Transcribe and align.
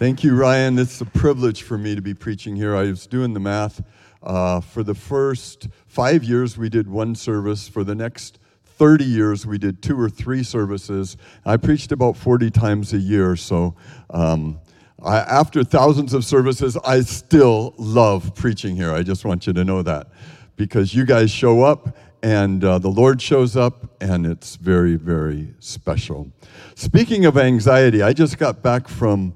Thank 0.00 0.24
you, 0.24 0.34
Ryan. 0.34 0.78
It's 0.78 1.02
a 1.02 1.04
privilege 1.04 1.62
for 1.62 1.76
me 1.76 1.94
to 1.94 2.00
be 2.00 2.14
preaching 2.14 2.56
here. 2.56 2.74
I 2.74 2.84
was 2.84 3.06
doing 3.06 3.34
the 3.34 3.40
math. 3.40 3.82
Uh, 4.22 4.60
for 4.60 4.82
the 4.82 4.94
first 4.94 5.68
five 5.88 6.24
years, 6.24 6.56
we 6.56 6.70
did 6.70 6.88
one 6.88 7.14
service. 7.14 7.68
For 7.68 7.84
the 7.84 7.94
next 7.94 8.38
30 8.64 9.04
years, 9.04 9.44
we 9.44 9.58
did 9.58 9.82
two 9.82 10.00
or 10.00 10.08
three 10.08 10.42
services. 10.42 11.18
I 11.44 11.58
preached 11.58 11.92
about 11.92 12.16
40 12.16 12.50
times 12.50 12.94
a 12.94 12.96
year. 12.96 13.36
So, 13.36 13.76
um, 14.08 14.58
I, 15.04 15.18
after 15.18 15.62
thousands 15.64 16.14
of 16.14 16.24
services, 16.24 16.78
I 16.78 17.02
still 17.02 17.74
love 17.76 18.34
preaching 18.34 18.76
here. 18.76 18.94
I 18.94 19.02
just 19.02 19.26
want 19.26 19.46
you 19.46 19.52
to 19.52 19.64
know 19.66 19.82
that 19.82 20.06
because 20.56 20.94
you 20.94 21.04
guys 21.04 21.30
show 21.30 21.62
up 21.62 21.94
and 22.22 22.64
uh, 22.64 22.78
the 22.78 22.88
Lord 22.88 23.20
shows 23.20 23.54
up, 23.54 23.96
and 24.00 24.26
it's 24.26 24.56
very, 24.56 24.96
very 24.96 25.54
special. 25.58 26.32
Speaking 26.74 27.26
of 27.26 27.36
anxiety, 27.36 28.00
I 28.00 28.14
just 28.14 28.38
got 28.38 28.62
back 28.62 28.88
from 28.88 29.34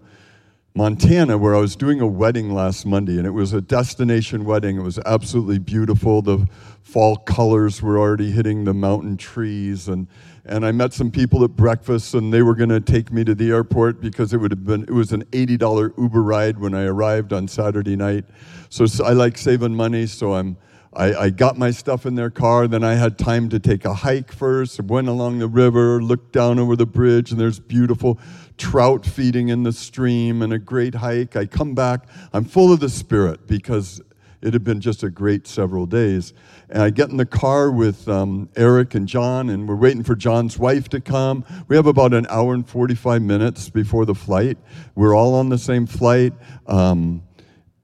Montana, 0.76 1.38
where 1.38 1.54
I 1.54 1.60
was 1.60 1.76
doing 1.76 2.00
a 2.00 2.06
wedding 2.08 2.52
last 2.52 2.84
Monday, 2.84 3.16
and 3.16 3.28
it 3.28 3.30
was 3.30 3.52
a 3.52 3.60
destination 3.60 4.44
wedding. 4.44 4.76
It 4.76 4.82
was 4.82 4.98
absolutely 5.06 5.60
beautiful. 5.60 6.20
The 6.20 6.48
fall 6.82 7.14
colors 7.14 7.80
were 7.80 7.96
already 7.96 8.32
hitting 8.32 8.64
the 8.64 8.74
mountain 8.74 9.16
trees, 9.16 9.86
and 9.86 10.08
and 10.44 10.66
I 10.66 10.72
met 10.72 10.92
some 10.92 11.12
people 11.12 11.44
at 11.44 11.50
breakfast, 11.50 12.14
and 12.14 12.32
they 12.34 12.42
were 12.42 12.56
going 12.56 12.70
to 12.70 12.80
take 12.80 13.12
me 13.12 13.22
to 13.22 13.36
the 13.36 13.52
airport 13.52 14.00
because 14.00 14.34
it 14.34 14.38
would 14.38 14.50
have 14.50 14.64
been 14.64 14.82
it 14.82 14.90
was 14.90 15.12
an 15.12 15.22
eighty 15.32 15.56
dollar 15.56 15.94
Uber 15.96 16.20
ride 16.20 16.58
when 16.58 16.74
I 16.74 16.86
arrived 16.86 17.32
on 17.32 17.46
Saturday 17.46 17.94
night. 17.94 18.24
So, 18.68 18.84
so 18.86 19.04
I 19.04 19.12
like 19.12 19.38
saving 19.38 19.76
money, 19.76 20.06
so 20.06 20.34
I'm. 20.34 20.56
I, 20.96 21.14
I, 21.24 21.30
got 21.30 21.58
my 21.58 21.72
stuff 21.72 22.06
in 22.06 22.14
their 22.14 22.30
car. 22.30 22.68
Then 22.68 22.84
I 22.84 22.94
had 22.94 23.18
time 23.18 23.48
to 23.48 23.58
take 23.58 23.84
a 23.84 23.92
hike 23.92 24.30
first. 24.30 24.80
Went 24.80 25.08
along 25.08 25.40
the 25.40 25.48
river, 25.48 26.00
looked 26.00 26.30
down 26.32 26.60
over 26.60 26.76
the 26.76 26.86
bridge, 26.86 27.32
and 27.32 27.40
there's 27.40 27.58
beautiful 27.58 28.20
trout 28.56 29.04
feeding 29.04 29.48
in 29.48 29.62
the 29.62 29.72
stream 29.72 30.42
and 30.42 30.52
a 30.52 30.58
great 30.58 30.94
hike. 30.94 31.36
I 31.36 31.46
come 31.46 31.74
back, 31.74 32.06
I'm 32.32 32.44
full 32.44 32.72
of 32.72 32.80
the 32.80 32.88
Spirit 32.88 33.46
because 33.46 34.00
it 34.44 34.52
had 34.52 34.62
been 34.62 34.80
just 34.80 35.02
a 35.02 35.10
great 35.10 35.46
several 35.46 35.86
days. 35.86 36.34
And 36.68 36.82
I 36.82 36.90
get 36.90 37.08
in 37.08 37.16
the 37.16 37.26
car 37.26 37.70
with 37.70 38.06
um, 38.08 38.50
Eric 38.56 38.94
and 38.94 39.08
John, 39.08 39.48
and 39.48 39.66
we're 39.66 39.74
waiting 39.74 40.02
for 40.02 40.14
John's 40.14 40.58
wife 40.58 40.88
to 40.90 41.00
come. 41.00 41.44
We 41.66 41.76
have 41.76 41.86
about 41.86 42.12
an 42.12 42.26
hour 42.28 42.52
and 42.52 42.68
45 42.68 43.22
minutes 43.22 43.70
before 43.70 44.04
the 44.04 44.14
flight. 44.14 44.58
We're 44.94 45.14
all 45.14 45.34
on 45.34 45.48
the 45.48 45.56
same 45.56 45.86
flight. 45.86 46.34
Um, 46.66 47.22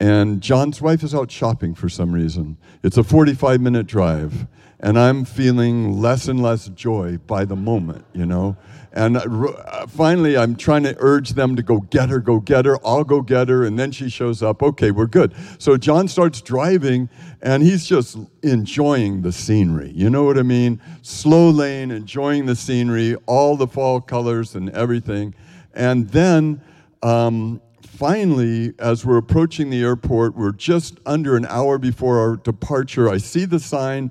and 0.01 0.43
John's 0.43 0.83
wife 0.83 1.03
is 1.03 1.15
out 1.15 1.31
shopping 1.31 1.75
for 1.75 1.89
some 1.89 2.13
reason. 2.13 2.59
It's 2.83 2.97
a 2.97 3.05
45 3.05 3.61
minute 3.61 3.87
drive, 3.87 4.47
and 4.81 4.99
I'm 4.99 5.25
feeling 5.25 6.01
less 6.01 6.29
and 6.29 6.43
less 6.43 6.69
joy 6.69 7.19
by 7.27 7.45
the 7.45 7.57
moment, 7.57 8.05
you 8.13 8.27
know. 8.27 8.57
And 8.93 9.17
uh, 9.17 9.87
finally, 9.87 10.37
I'm 10.37 10.57
trying 10.57 10.83
to 10.83 10.97
urge 10.99 11.31
them 11.31 11.55
to 11.57 11.63
go 11.63 11.81
get 11.81 12.09
her, 12.09 12.19
go 12.19 12.41
get 12.41 12.65
her. 12.65 12.85
I'll 12.85 13.05
go 13.05 13.23
get 13.23 13.49
her. 13.49 13.65
And 13.65 13.79
then 13.79 13.93
she 13.93 14.09
shows 14.09 14.43
up. 14.43 14.63
Okay, 14.63 14.91
we're 14.91 15.07
good. 15.07 15.33
So 15.59 15.77
John 15.77 16.09
starts 16.09 16.41
driving, 16.41 17.09
and 17.41 17.63
he's 17.63 17.87
just 17.87 18.19
enjoying 18.43 19.23
the 19.23 19.33
scenery. 19.33 19.93
You 19.95 20.11
know 20.11 20.25
what 20.25 20.39
I 20.39 20.43
mean? 20.43 20.81
Slow 21.03 21.51
lane, 21.51 21.91
enjoying 21.91 22.47
the 22.47 22.57
scenery, 22.57 23.15
all 23.27 23.57
the 23.57 23.69
fall 23.69 24.01
colors 24.01 24.55
and 24.57 24.71
everything. 24.71 25.35
And 25.73 26.09
then 26.11 26.61
um, 27.03 27.61
finally, 27.83 28.75
as 28.79 29.07
we're 29.07 29.19
approaching 29.19 29.71
the 29.71 29.83
airport, 29.83 30.35
we're 30.35 30.53
just 30.53 30.99
under 31.07 31.37
an 31.37 31.47
hour 31.47 31.79
before 31.79 32.19
our 32.19 32.37
departure. 32.37 33.09
I 33.09 33.19
see 33.19 33.45
the 33.45 33.61
sign, 33.61 34.11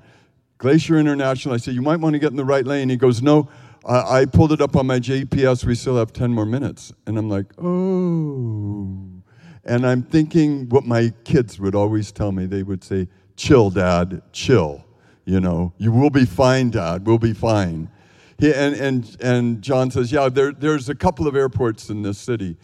Glacier 0.56 0.98
International. 0.98 1.54
I 1.54 1.58
say, 1.58 1.72
You 1.72 1.82
might 1.82 1.96
want 1.96 2.14
to 2.14 2.18
get 2.18 2.30
in 2.30 2.36
the 2.36 2.44
right 2.44 2.64
lane. 2.64 2.88
He 2.88 2.96
goes, 2.96 3.20
No. 3.20 3.50
I, 3.84 4.20
I 4.20 4.24
pulled 4.26 4.52
it 4.52 4.60
up 4.60 4.76
on 4.76 4.86
my 4.86 4.98
GPS. 4.98 5.64
We 5.64 5.74
still 5.74 5.96
have 5.96 6.12
10 6.12 6.32
more 6.32 6.46
minutes. 6.46 6.92
And 7.06 7.18
I'm 7.18 7.28
like, 7.28 7.46
oh. 7.58 9.22
And 9.64 9.86
I'm 9.86 10.02
thinking 10.02 10.68
what 10.68 10.84
my 10.84 11.12
kids 11.24 11.58
would 11.60 11.74
always 11.74 12.12
tell 12.12 12.32
me. 12.32 12.46
They 12.46 12.62
would 12.62 12.82
say, 12.82 13.08
chill, 13.36 13.70
dad, 13.70 14.22
chill. 14.32 14.84
You 15.24 15.40
know, 15.40 15.72
you 15.78 15.92
will 15.92 16.10
be 16.10 16.24
fine, 16.24 16.70
dad, 16.70 17.06
we'll 17.06 17.18
be 17.18 17.34
fine. 17.34 17.90
He, 18.38 18.52
and, 18.52 18.74
and, 18.74 19.16
and 19.22 19.62
John 19.62 19.90
says, 19.90 20.10
yeah, 20.10 20.28
there, 20.28 20.50
there's 20.50 20.88
a 20.88 20.94
couple 20.94 21.28
of 21.28 21.36
airports 21.36 21.90
in 21.90 22.02
this 22.02 22.18
city. 22.18 22.56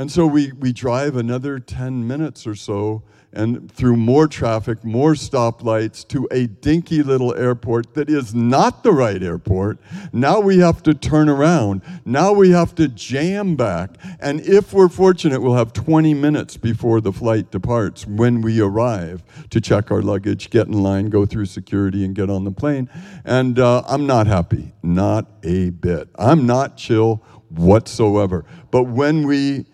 And 0.00 0.10
so 0.10 0.26
we, 0.26 0.50
we 0.52 0.72
drive 0.72 1.14
another 1.14 1.58
10 1.58 2.08
minutes 2.08 2.46
or 2.46 2.54
so 2.54 3.02
and 3.34 3.70
through 3.70 3.96
more 3.96 4.26
traffic, 4.26 4.82
more 4.82 5.12
stoplights 5.12 6.08
to 6.08 6.26
a 6.30 6.46
dinky 6.46 7.02
little 7.02 7.34
airport 7.34 7.92
that 7.92 8.08
is 8.08 8.34
not 8.34 8.82
the 8.82 8.92
right 8.92 9.22
airport. 9.22 9.78
Now 10.10 10.40
we 10.40 10.56
have 10.60 10.82
to 10.84 10.94
turn 10.94 11.28
around. 11.28 11.82
Now 12.06 12.32
we 12.32 12.48
have 12.48 12.74
to 12.76 12.88
jam 12.88 13.56
back. 13.56 13.90
And 14.20 14.40
if 14.40 14.72
we're 14.72 14.88
fortunate, 14.88 15.42
we'll 15.42 15.56
have 15.56 15.74
20 15.74 16.14
minutes 16.14 16.56
before 16.56 17.02
the 17.02 17.12
flight 17.12 17.50
departs 17.50 18.06
when 18.06 18.40
we 18.40 18.58
arrive 18.58 19.22
to 19.50 19.60
check 19.60 19.90
our 19.90 20.00
luggage, 20.00 20.48
get 20.48 20.66
in 20.66 20.82
line, 20.82 21.10
go 21.10 21.26
through 21.26 21.44
security, 21.44 22.06
and 22.06 22.14
get 22.14 22.30
on 22.30 22.44
the 22.44 22.52
plane. 22.52 22.88
And 23.26 23.58
uh, 23.58 23.82
I'm 23.86 24.06
not 24.06 24.26
happy, 24.26 24.72
not 24.82 25.30
a 25.42 25.68
bit. 25.68 26.08
I'm 26.16 26.46
not 26.46 26.78
chill 26.78 27.22
whatsoever. 27.50 28.46
But 28.70 28.84
when 28.84 29.26
we, 29.26 29.66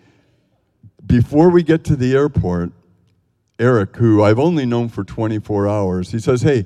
before 1.07 1.49
we 1.49 1.63
get 1.63 1.83
to 1.85 1.95
the 1.95 2.13
airport, 2.13 2.71
Eric, 3.59 3.95
who 3.95 4.21
I've 4.21 4.39
only 4.39 4.65
known 4.65 4.89
for 4.89 5.03
24 5.03 5.67
hours, 5.67 6.11
he 6.11 6.19
says, 6.19 6.41
Hey, 6.41 6.65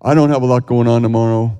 I 0.00 0.14
don't 0.14 0.30
have 0.30 0.42
a 0.42 0.46
lot 0.46 0.66
going 0.66 0.88
on 0.88 1.02
tomorrow. 1.02 1.58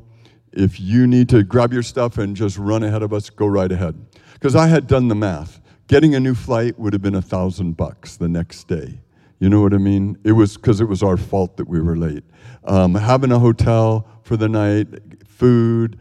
If 0.53 0.81
you 0.81 1.07
need 1.07 1.29
to 1.31 1.43
grab 1.43 1.73
your 1.73 1.83
stuff 1.83 2.19
and 2.19 2.37
just 2.37 2.59
run 2.59 2.83
ahead 2.83 3.03
of 3.03 3.13
us, 3.13 3.31
go 3.31 3.47
right 3.47 3.71
ahead. 3.71 3.95
Because 4.35 4.57
I 4.57 4.67
had 4.69 4.87
done 4.87 5.09
the 5.09 5.15
math. 5.15 5.61
Getting 5.89 6.15
a 6.15 6.21
new 6.21 6.35
flight 6.35 6.79
would 6.79 6.93
have 6.93 7.03
been 7.03 7.15
a 7.15 7.23
thousand 7.23 7.77
bucks 7.77 8.17
the 8.17 8.29
next 8.29 8.69
day. 8.69 9.01
You 9.39 9.49
know 9.49 9.61
what 9.61 9.75
I 9.75 9.79
mean? 9.79 10.19
It 10.25 10.33
was 10.33 10.57
because 10.57 10.81
it 10.81 10.85
was 10.85 11.03
our 11.03 11.17
fault 11.17 11.57
that 11.57 11.69
we 11.69 11.81
were 11.81 11.97
late. 11.97 12.25
Um, 12.65 12.95
having 12.95 13.33
a 13.33 13.39
hotel 13.39 14.07
for 14.23 14.37
the 14.37 14.49
night, 14.49 14.87
food. 15.27 15.99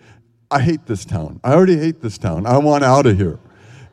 I 0.49 0.61
hate 0.61 0.85
this 0.85 1.05
town. 1.05 1.39
I 1.43 1.53
already 1.53 1.77
hate 1.77 2.01
this 2.01 2.17
town. 2.17 2.45
I 2.45 2.57
want 2.57 2.83
out 2.83 3.05
of 3.05 3.17
here. 3.17 3.39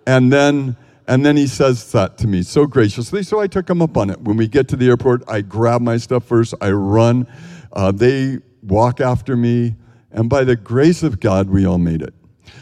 And 0.07 0.33
then 0.33 0.77
and 1.09 1.25
then 1.25 1.37
he 1.39 1.47
says 1.47 1.91
that 1.93 2.19
to 2.19 2.27
me 2.27 2.43
so 2.43 2.67
graciously. 2.67 3.23
So 3.23 3.41
I 3.41 3.47
took 3.47 3.69
him 3.69 3.81
up 3.81 3.97
on 3.97 4.11
it. 4.11 4.21
When 4.21 4.37
we 4.37 4.47
get 4.47 4.69
to 4.69 4.77
the 4.77 4.89
airport, 4.89 5.25
I 5.27 5.41
grab 5.41 5.81
my 5.81 5.97
stuff 5.97 6.25
first, 6.25 6.55
I 6.61 6.71
run. 6.71 7.27
Uh, 7.73 7.91
they 7.91 8.39
walk 8.63 9.01
after 9.01 9.35
me. 9.35 9.75
And 10.13 10.29
by 10.29 10.45
the 10.45 10.55
grace 10.55 11.03
of 11.03 11.19
God, 11.19 11.49
we 11.49 11.67
all 11.67 11.79
made 11.79 12.03
it. 12.03 12.15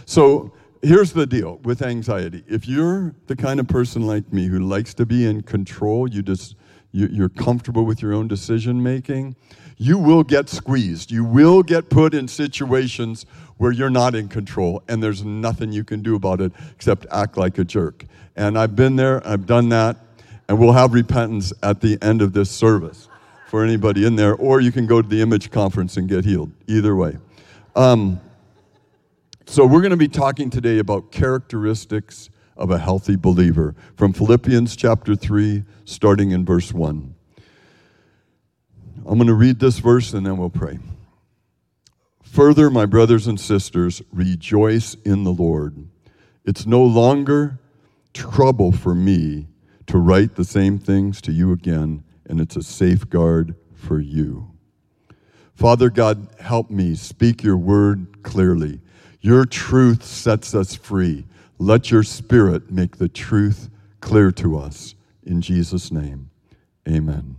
So 0.05 0.53
here's 0.81 1.13
the 1.13 1.27
deal 1.27 1.59
with 1.65 1.83
anxiety. 1.83 2.45
If 2.47 2.69
you're 2.69 3.17
the 3.27 3.35
kind 3.35 3.59
of 3.59 3.67
person 3.67 4.07
like 4.07 4.33
me 4.33 4.47
who 4.47 4.61
likes 4.61 4.95
to 4.95 5.07
be 5.07 5.27
in 5.27 5.43
control, 5.43 6.09
you 6.09 6.23
just 6.23 6.55
you're 6.93 7.29
comfortable 7.29 7.85
with 7.85 8.01
your 8.01 8.15
own 8.15 8.27
decision 8.27 8.83
making, 8.83 9.37
you 9.77 9.99
will 9.99 10.23
get 10.23 10.49
squeezed. 10.49 11.11
You 11.11 11.25
will 11.25 11.63
get 11.63 11.91
put 11.91 12.15
in 12.15 12.27
situations 12.27 13.27
where 13.59 13.73
you're 13.73 13.91
not 13.91 14.15
in 14.15 14.29
control 14.29 14.83
and 14.89 15.03
there's 15.03 15.25
nothing 15.25 15.73
you 15.73 15.85
can 15.85 16.01
do 16.01 16.15
about 16.15 16.41
it 16.41 16.53
except 16.75 17.07
act 17.11 17.37
like 17.37 17.59
a 17.59 17.65
jerk. 17.65 18.05
And 18.37 18.59
I've 18.59 18.77
been 18.77 18.97
there, 18.97 19.27
I've 19.27 19.47
done 19.47 19.71
that, 19.71 19.97
and 20.49 20.59
we'll 20.59 20.73
have 20.73 20.93
repentance 20.93 21.53
at 21.63 21.81
the 21.81 21.99
end 22.03 22.23
of 22.23 22.33
this 22.33 22.51
service 22.51 23.09
for 23.49 23.65
anybody 23.65 24.05
in 24.07 24.17
there, 24.17 24.35
or 24.35 24.61
you 24.61 24.71
can 24.71 24.87
go 24.87 25.01
to 25.01 25.09
the 25.09 25.23
image 25.23 25.51
conference 25.51 25.97
and 25.97 26.09
get 26.09 26.25
healed. 26.25 26.53
Either 26.67 26.95
way. 26.95 27.17
Um, 27.75 28.21
so, 29.47 29.65
we're 29.65 29.81
going 29.81 29.91
to 29.91 29.97
be 29.97 30.09
talking 30.09 30.51
today 30.51 30.79
about 30.79 31.13
characteristics 31.13 32.31
of 32.57 32.71
a 32.71 32.79
healthy 32.79 33.17
believer 33.17 33.75
from 33.97 34.13
Philippians 34.13 34.77
chapter 34.77 35.15
3, 35.15 35.63
starting 35.85 36.33
in 36.33 36.45
verse 36.45 36.73
1. 36.73 37.15
I'm 39.07 39.19
going 39.19 39.29
to 39.29 39.35
read 39.35 39.61
this 39.61 39.79
verse 39.79 40.13
and 40.15 40.27
then 40.27 40.37
we'll 40.37 40.51
pray. 40.51 40.79
Further, 42.23 42.71
my 42.71 42.87
brothers 42.87 43.29
and 43.29 43.39
sisters, 43.39 44.03
rejoice 44.13 44.95
in 45.05 45.23
the 45.23 45.33
Lord. 45.33 45.87
It's 46.45 46.67
no 46.67 46.83
longer 46.83 47.61
trouble 48.17 48.73
for 48.73 48.95
me 48.95 49.47
to 49.87 49.99
write 49.99 50.35
the 50.35 50.45
same 50.45 50.79
things 50.79 51.21
to 51.21 51.33
you 51.33 51.53
again, 51.53 52.03
and 52.25 52.41
it's 52.41 52.57
a 52.57 52.63
safeguard 52.63 53.55
for 53.75 54.01
you. 54.01 54.51
Father 55.55 55.91
God, 55.91 56.29
help 56.41 56.71
me 56.71 56.95
speak 56.95 57.43
your 57.43 57.59
word 57.59 58.23
clearly. 58.23 58.81
Your 59.21 59.45
truth 59.45 60.03
sets 60.03 60.55
us 60.55 60.75
free. 60.75 61.27
Let 61.59 61.91
your 61.91 62.03
spirit 62.03 62.71
make 62.71 62.97
the 62.97 63.09
truth 63.09 63.69
clear 64.01 64.31
to 64.33 64.59
us. 64.59 64.95
In 65.23 65.41
Jesus' 65.41 65.93
name, 65.93 66.31
amen. 66.89 67.37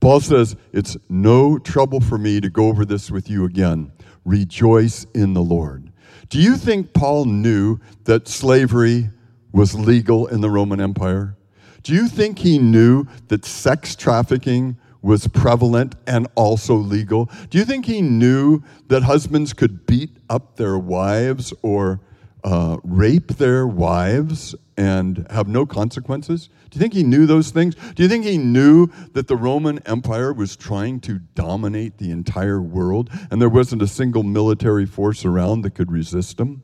Paul 0.00 0.20
says, 0.20 0.56
It's 0.72 0.96
no 1.08 1.58
trouble 1.58 2.00
for 2.00 2.18
me 2.18 2.40
to 2.40 2.50
go 2.50 2.68
over 2.68 2.84
this 2.84 3.10
with 3.10 3.28
you 3.28 3.44
again. 3.44 3.92
Rejoice 4.24 5.04
in 5.14 5.34
the 5.34 5.42
Lord. 5.42 5.90
Do 6.28 6.40
you 6.40 6.56
think 6.56 6.92
Paul 6.92 7.24
knew 7.24 7.78
that 8.04 8.28
slavery 8.28 9.10
was 9.54 9.72
legal 9.74 10.26
in 10.26 10.40
the 10.40 10.50
Roman 10.50 10.80
Empire? 10.80 11.36
Do 11.84 11.94
you 11.94 12.08
think 12.08 12.40
he 12.40 12.58
knew 12.58 13.06
that 13.28 13.44
sex 13.44 13.94
trafficking 13.94 14.76
was 15.00 15.28
prevalent 15.28 15.94
and 16.08 16.26
also 16.34 16.74
legal? 16.74 17.30
Do 17.50 17.58
you 17.58 17.64
think 17.64 17.86
he 17.86 18.02
knew 18.02 18.62
that 18.88 19.04
husbands 19.04 19.52
could 19.52 19.86
beat 19.86 20.16
up 20.28 20.56
their 20.56 20.76
wives 20.76 21.54
or 21.62 22.00
uh, 22.42 22.78
rape 22.82 23.28
their 23.34 23.66
wives 23.66 24.56
and 24.76 25.24
have 25.30 25.46
no 25.46 25.66
consequences? 25.66 26.48
Do 26.70 26.76
you 26.76 26.80
think 26.80 26.94
he 26.94 27.04
knew 27.04 27.24
those 27.24 27.52
things? 27.52 27.76
Do 27.94 28.02
you 28.02 28.08
think 28.08 28.24
he 28.24 28.38
knew 28.38 28.88
that 29.12 29.28
the 29.28 29.36
Roman 29.36 29.78
Empire 29.86 30.32
was 30.32 30.56
trying 30.56 30.98
to 31.02 31.20
dominate 31.36 31.98
the 31.98 32.10
entire 32.10 32.60
world 32.60 33.08
and 33.30 33.40
there 33.40 33.48
wasn't 33.48 33.82
a 33.82 33.86
single 33.86 34.24
military 34.24 34.86
force 34.86 35.24
around 35.24 35.62
that 35.62 35.76
could 35.76 35.92
resist 35.92 36.40
him? 36.40 36.63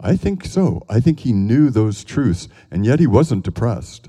I 0.00 0.16
think 0.16 0.44
so. 0.44 0.84
I 0.88 1.00
think 1.00 1.20
he 1.20 1.32
knew 1.32 1.70
those 1.70 2.04
truths, 2.04 2.48
and 2.70 2.86
yet 2.86 3.00
he 3.00 3.06
wasn't 3.06 3.44
depressed 3.44 4.08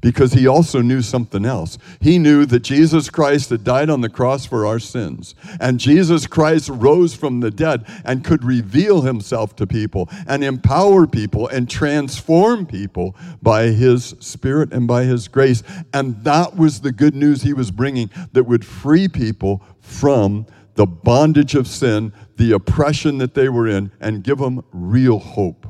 because 0.00 0.32
he 0.32 0.46
also 0.46 0.80
knew 0.80 1.02
something 1.02 1.44
else. 1.44 1.78
He 2.00 2.18
knew 2.18 2.46
that 2.46 2.60
Jesus 2.60 3.10
Christ 3.10 3.50
had 3.50 3.64
died 3.64 3.90
on 3.90 4.00
the 4.00 4.08
cross 4.08 4.46
for 4.46 4.66
our 4.66 4.78
sins, 4.78 5.34
and 5.60 5.78
Jesus 5.80 6.26
Christ 6.26 6.68
rose 6.68 7.14
from 7.14 7.40
the 7.40 7.50
dead 7.50 7.84
and 8.04 8.24
could 8.24 8.44
reveal 8.44 9.02
himself 9.02 9.54
to 9.56 9.66
people 9.66 10.08
and 10.26 10.42
empower 10.42 11.06
people 11.06 11.48
and 11.48 11.68
transform 11.68 12.66
people 12.66 13.14
by 13.42 13.68
his 13.68 14.14
spirit 14.20 14.72
and 14.72 14.88
by 14.88 15.04
his 15.04 15.28
grace. 15.28 15.62
And 15.92 16.22
that 16.24 16.56
was 16.56 16.80
the 16.80 16.92
good 16.92 17.14
news 17.14 17.42
he 17.42 17.52
was 17.52 17.70
bringing 17.70 18.10
that 18.32 18.44
would 18.44 18.64
free 18.64 19.08
people 19.08 19.62
from 19.80 20.46
the 20.76 20.86
bondage 20.86 21.54
of 21.54 21.66
sin, 21.66 22.12
the 22.36 22.52
oppression 22.52 23.18
that 23.18 23.34
they 23.34 23.48
were 23.48 23.66
in, 23.66 23.90
and 24.00 24.22
give 24.22 24.38
them 24.38 24.64
real 24.72 25.18
hope 25.18 25.66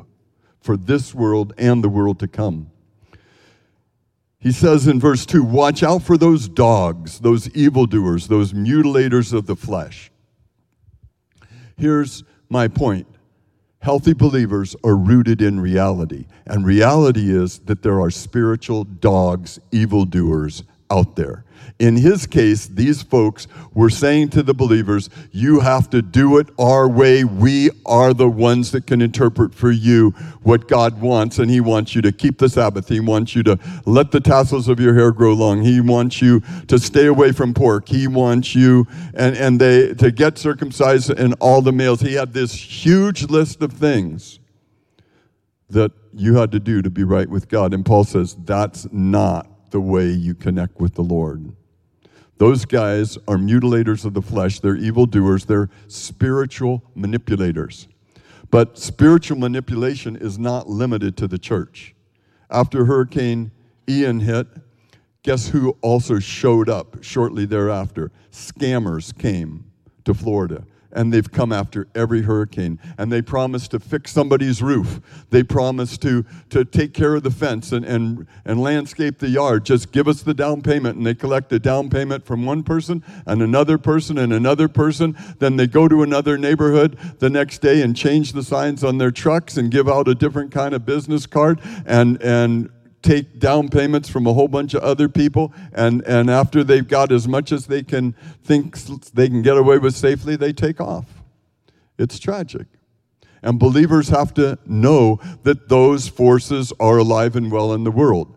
for 0.61 0.77
this 0.77 1.15
world 1.15 1.55
and 1.57 1.83
the 1.83 1.89
world 1.89 2.19
to 2.21 2.29
come. 2.29 2.71
He 4.39 4.53
says 4.53 4.87
in 4.87 5.01
verse 5.01 5.25
2 5.25 5.43
Watch 5.43 5.83
out 5.83 6.03
for 6.03 6.19
those 6.19 6.49
dogs, 6.49 7.21
those 7.21 7.49
evildoers, 7.51 8.29
those 8.29 8.53
mutilators 8.53 9.33
of 9.33 9.47
the 9.47 9.57
flesh. 9.57 10.11
Here's 11.77 12.23
my 12.49 12.69
point 12.69 13.07
healthy 13.81 14.13
believers 14.13 14.75
are 14.85 14.97
rooted 14.97 15.41
in 15.41 15.61
reality. 15.61 16.27
And 16.45 16.67
reality 16.67 17.31
is 17.31 17.61
that 17.61 17.83
there 17.83 18.01
are 18.01 18.11
spiritual 18.11 18.83
dogs, 18.83 19.61
evildoers 19.71 20.65
out 20.91 21.17
there. 21.17 21.45
In 21.79 21.97
his 21.97 22.27
case, 22.27 22.67
these 22.67 23.03
folks 23.03 23.47
were 23.75 23.91
saying 23.91 24.31
to 24.31 24.43
the 24.43 24.55
believers, 24.55 25.11
You 25.31 25.61
have 25.61 25.91
to 25.91 26.01
do 26.01 26.39
it 26.39 26.49
our 26.59 26.89
way. 26.89 27.23
We 27.23 27.71
are 27.85 28.15
the 28.15 28.31
ones 28.31 28.73
that 28.73 28.87
can 28.87 29.03
interpret 29.03 29.55
for 29.55 29.71
you 29.71 30.11
what 30.43 30.69
God 30.69 31.03
wants. 31.03 31.39
And 31.39 31.51
he 31.51 31.61
wants 31.61 31.95
you 31.95 32.01
to 32.01 32.13
keep 32.13 32.39
the 32.39 32.49
Sabbath. 32.49 32.89
He 32.89 33.01
wants 33.01 33.35
you 33.35 33.43
to 33.43 33.59
let 33.85 34.11
the 34.11 34.21
tassels 34.21 34.69
of 34.69 34.81
your 34.81 34.95
hair 34.95 35.13
grow 35.13 35.35
long. 35.35 35.63
He 35.63 35.81
wants 35.83 36.23
you 36.23 36.41
to 36.69 36.79
stay 36.79 37.07
away 37.07 37.33
from 37.33 37.53
pork. 37.53 37.89
He 37.89 38.09
wants 38.09 38.55
you 38.55 38.87
and, 39.13 39.37
and 39.37 39.61
they 39.61 39.93
to 39.95 40.11
get 40.11 40.39
circumcised 40.39 41.11
and 41.11 41.35
all 41.41 41.61
the 41.61 41.73
males. 41.73 42.01
He 42.01 42.15
had 42.15 42.33
this 42.33 42.55
huge 42.55 43.25
list 43.25 43.61
of 43.61 43.73
things 43.75 44.41
that 45.69 45.93
you 46.15 46.37
had 46.37 46.53
to 46.53 46.61
do 46.61 46.81
to 46.81 46.89
be 46.89 47.05
right 47.05 47.29
with 47.29 47.49
God. 47.49 47.75
And 47.75 47.85
Paul 47.85 48.05
says, 48.05 48.35
That's 48.35 48.91
not 48.91 49.47
the 49.71 49.81
way 49.81 50.09
you 50.09 50.35
connect 50.35 50.81
with 50.81 50.95
the 50.95 51.03
Lord. 51.03 51.55
Those 52.39 52.65
guys 52.65 53.17
are 53.29 53.37
mutilators 53.37 54.05
of 54.05 54.15
the 54.15 54.23
flesh, 54.23 54.61
they're 54.61 54.77
evildoers, 54.77 55.47
they're 55.47 55.71
spiritual 55.89 56.83
manipulators. 56.95 57.89
But 58.51 58.79
spiritual 58.79 59.39
manipulation 59.39 60.17
is 60.17 60.39
not 60.39 60.69
limited 60.69 61.17
to 61.19 61.29
the 61.29 61.39
church. 61.39 61.95
After 62.51 62.85
Hurricane 62.85 63.51
Ian 63.89 64.21
hit, 64.21 64.47
guess 65.23 65.49
who 65.49 65.77
also 65.81 66.19
showed 66.19 66.69
up 66.69 67.03
shortly 67.03 67.47
thereafter? 67.47 68.13
Scammers 68.31 69.17
came 69.17 69.65
to 70.05 70.15
Florida 70.15 70.65
and 70.97 71.13
they've 71.13 71.31
come 71.31 71.53
after 71.53 71.87
every 71.95 72.23
hurricane. 72.23 72.81
And 72.99 73.13
they 73.13 73.23
promise 73.23 73.69
to 73.69 73.79
fix 73.79 74.11
somebody's 74.11 74.63
roof. 74.63 75.01
They 75.31 75.43
promise 75.43 75.99
to, 75.99 76.25
to 76.51 76.65
take 76.65 76.95
care 76.95 77.15
of 77.15 77.23
the 77.23 77.31
fence 77.31 77.71
and, 77.71 77.85
and, 77.85 78.27
and 78.45 78.61
landscape 78.61 79.19
the 79.19 79.29
yard. 79.29 79.65
Just 79.65 79.93
give 79.93 80.09
us 80.09 80.23
the 80.23 80.35
down 80.35 80.63
payment. 80.63 80.97
And 80.97 81.07
they 81.07 81.15
collect 81.15 81.51
the 81.51 81.59
down 81.59 81.91
payment 81.91 82.25
from 82.25 82.47
one 82.47 82.63
person 82.63 83.05
and 83.27 83.43
another 83.43 83.79
person 83.79 84.19
and 84.19 84.33
another 84.33 84.69
person. 84.69 85.17
Then 85.39 85.57
they 85.57 85.67
go 85.67 85.87
to 85.87 86.03
another 86.03 86.39
neighborhood 86.39 86.99
the 87.19 87.31
next 87.31 87.59
day 87.59 87.83
and 87.83 87.95
change 87.95 88.33
the 88.33 88.43
signs 88.43 88.83
on 88.83 88.99
their 88.99 89.11
trucks 89.11 89.57
and 89.57 89.71
give 89.71 89.89
out 89.89 90.09
a 90.09 90.15
different 90.15 90.51
kind 90.51 90.75
of 90.75 90.87
business 90.87 91.27
card 91.27 91.61
and, 91.85 92.21
and 92.23 92.71
take 93.07 93.39
down 93.39 93.69
payments 93.69 94.09
from 94.09 94.27
a 94.27 94.33
whole 94.33 94.49
bunch 94.49 94.75
of 94.75 94.83
other 94.83 95.09
people, 95.09 95.55
and, 95.73 96.03
and 96.07 96.29
after 96.29 96.65
they've 96.65 96.87
got 96.87 97.13
as 97.13 97.29
much 97.29 97.53
as 97.53 97.67
they 97.67 97.83
can 97.83 98.15
think 98.43 98.77
they 99.15 99.29
can 99.29 99.43
get 99.43 99.57
away 99.57 99.79
with 99.79 99.95
safely, 99.95 100.35
they 100.35 100.53
take 100.53 100.81
off. 100.81 101.07
It's 101.99 102.19
tragic. 102.19 102.67
And 103.43 103.61
believers 103.61 104.09
have 104.09 104.35
to 104.35 104.59
know 104.67 105.21
that 105.45 105.69
those 105.69 106.09
forces 106.09 106.73
are 106.81 106.99
alive 106.99 107.37
and 107.37 107.53
well 107.53 107.73
in 107.73 107.85
the 107.85 107.93
world. 107.93 108.37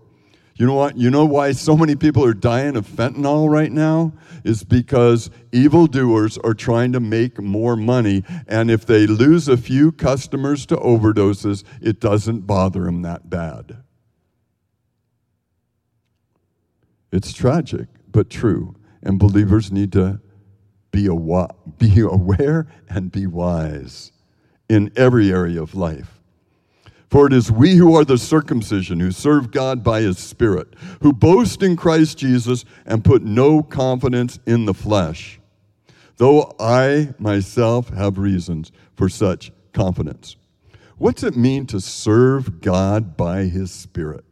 You 0.56 0.68
know 0.68 0.76
what? 0.76 0.98
You 0.98 1.10
know 1.10 1.26
why 1.26 1.54
so 1.54 1.76
many 1.76 1.96
people 1.96 2.24
are 2.26 2.34
dying 2.34 2.76
of 2.76 2.86
fentanyl 2.86 3.50
right 3.50 3.72
now? 3.72 4.14
Is 4.44 4.64
because 4.64 5.32
evildoers 5.52 6.38
are 6.38 6.54
trying 6.54 6.92
to 6.92 7.00
make 7.00 7.42
more 7.42 7.76
money. 7.76 8.24
And 8.48 8.70
if 8.70 8.86
they 8.86 9.08
lose 9.08 9.48
a 9.48 9.58
few 9.58 9.92
customers 9.92 10.66
to 10.68 10.76
overdoses, 10.76 11.64
it 11.82 12.00
doesn't 12.00 12.42
bother 12.42 12.84
them 12.84 13.02
that 13.02 13.30
bad. 13.30 13.78
It's 17.12 17.34
tragic, 17.34 17.88
but 18.12 18.30
true. 18.30 18.76
And 19.02 19.18
believers 19.18 19.72
need 19.72 19.92
to 19.94 20.20
be, 20.92 21.10
be 21.78 22.00
aware 22.00 22.68
and 22.90 23.12
be 23.12 23.28
wise 23.28 24.12
in 24.68 24.92
every 24.96 25.32
area 25.32 25.62
of 25.62 25.76
life. 25.76 26.20
For 27.10 27.26
it 27.26 27.34
is 27.34 27.52
we 27.52 27.76
who 27.76 27.96
are 27.96 28.06
the 28.06 28.20
circumcision, 28.20 29.00
who 29.00 29.12
serve 29.12 29.50
God 29.52 29.84
by 29.84 30.02
his 30.02 30.20
Spirit, 30.20 30.68
who 31.02 31.12
boast 31.12 31.64
in 31.64 31.76
Christ 31.76 32.20
Jesus 32.20 32.66
and 32.86 33.04
put 33.04 33.24
no 33.24 33.64
confidence 33.64 34.40
in 34.46 34.66
the 34.66 34.76
flesh, 34.76 35.40
though 36.18 36.54
I 36.60 37.16
myself 37.18 37.90
have 37.90 38.20
reasons 38.20 38.72
for 38.96 39.10
such 39.10 39.52
confidence. 39.74 40.36
What's 40.98 41.24
it 41.24 41.36
mean 41.36 41.66
to 41.68 41.82
serve 41.82 42.62
God 42.62 43.18
by 43.18 43.46
his 43.46 43.72
Spirit? 43.72 44.24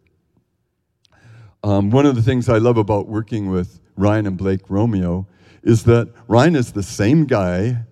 Um, 1.67 1.89
one 1.89 2.05
of 2.05 2.15
the 2.15 2.21
things 2.21 2.47
I 2.47 2.59
love 2.59 2.77
about 2.77 3.09
working 3.09 3.51
with 3.51 3.81
Ryan 3.97 4.25
and 4.25 4.37
Blake 4.37 4.61
Romeo 4.69 5.27
is 5.63 5.83
that 5.83 6.07
Ryan 6.29 6.55
is 6.55 6.71
the 6.71 6.81
same 6.81 7.25
guy 7.25 7.83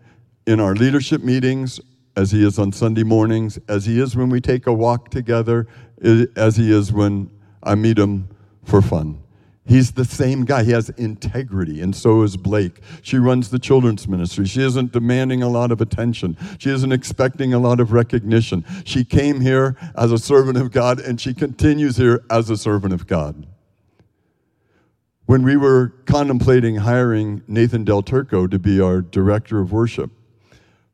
in 0.48 0.62
our 0.62 0.74
leadership 0.74 1.22
meetings 1.22 1.82
as 2.16 2.32
he 2.32 2.48
is 2.48 2.58
on 2.58 2.72
Sunday 2.72 3.04
mornings, 3.04 3.60
as 3.68 3.86
he 3.86 4.00
is 4.00 4.16
when 4.16 4.30
we 4.30 4.40
take 4.40 4.66
a 4.66 4.72
walk 4.72 5.10
together, 5.10 5.68
as 6.38 6.56
he 6.56 6.72
is 6.72 6.94
when 6.94 7.30
I 7.64 7.76
meet 7.76 8.00
him 8.00 8.30
for 8.64 8.82
fun. 8.82 9.22
He's 9.66 9.92
the 9.92 10.06
same 10.06 10.46
guy. 10.46 10.64
He 10.64 10.72
has 10.72 10.88
integrity, 10.92 11.82
and 11.82 11.94
so 11.94 12.22
is 12.22 12.38
Blake. 12.38 12.80
She 13.02 13.18
runs 13.18 13.50
the 13.50 13.60
children's 13.60 14.08
ministry. 14.08 14.46
She 14.46 14.62
isn't 14.62 14.94
demanding 14.94 15.44
a 15.44 15.50
lot 15.50 15.74
of 15.74 15.82
attention. 15.82 16.38
She 16.60 16.70
isn't 16.70 16.94
expecting 16.94 17.54
a 17.54 17.60
lot 17.60 17.82
of 17.82 17.92
recognition. 17.92 18.64
She 18.86 19.04
came 19.04 19.42
here 19.42 19.76
as 19.98 20.14
a 20.14 20.18
servant 20.18 20.56
of 20.60 20.72
God, 20.72 21.02
and 21.02 21.20
she 21.20 21.34
continues 21.34 21.98
here 21.98 22.24
as 22.30 22.50
a 22.50 22.56
servant 22.56 22.94
of 22.94 23.06
God. 23.06 23.48
When 25.26 25.42
we 25.42 25.58
were 25.58 25.92
contemplating 26.06 26.76
hiring 26.76 27.42
Nathan 27.48 27.84
Del 27.84 28.04
Turco 28.04 28.46
to 28.46 28.60
be 28.60 28.80
our 28.80 29.02
director 29.02 29.60
of 29.60 29.72
worship, 29.72 30.12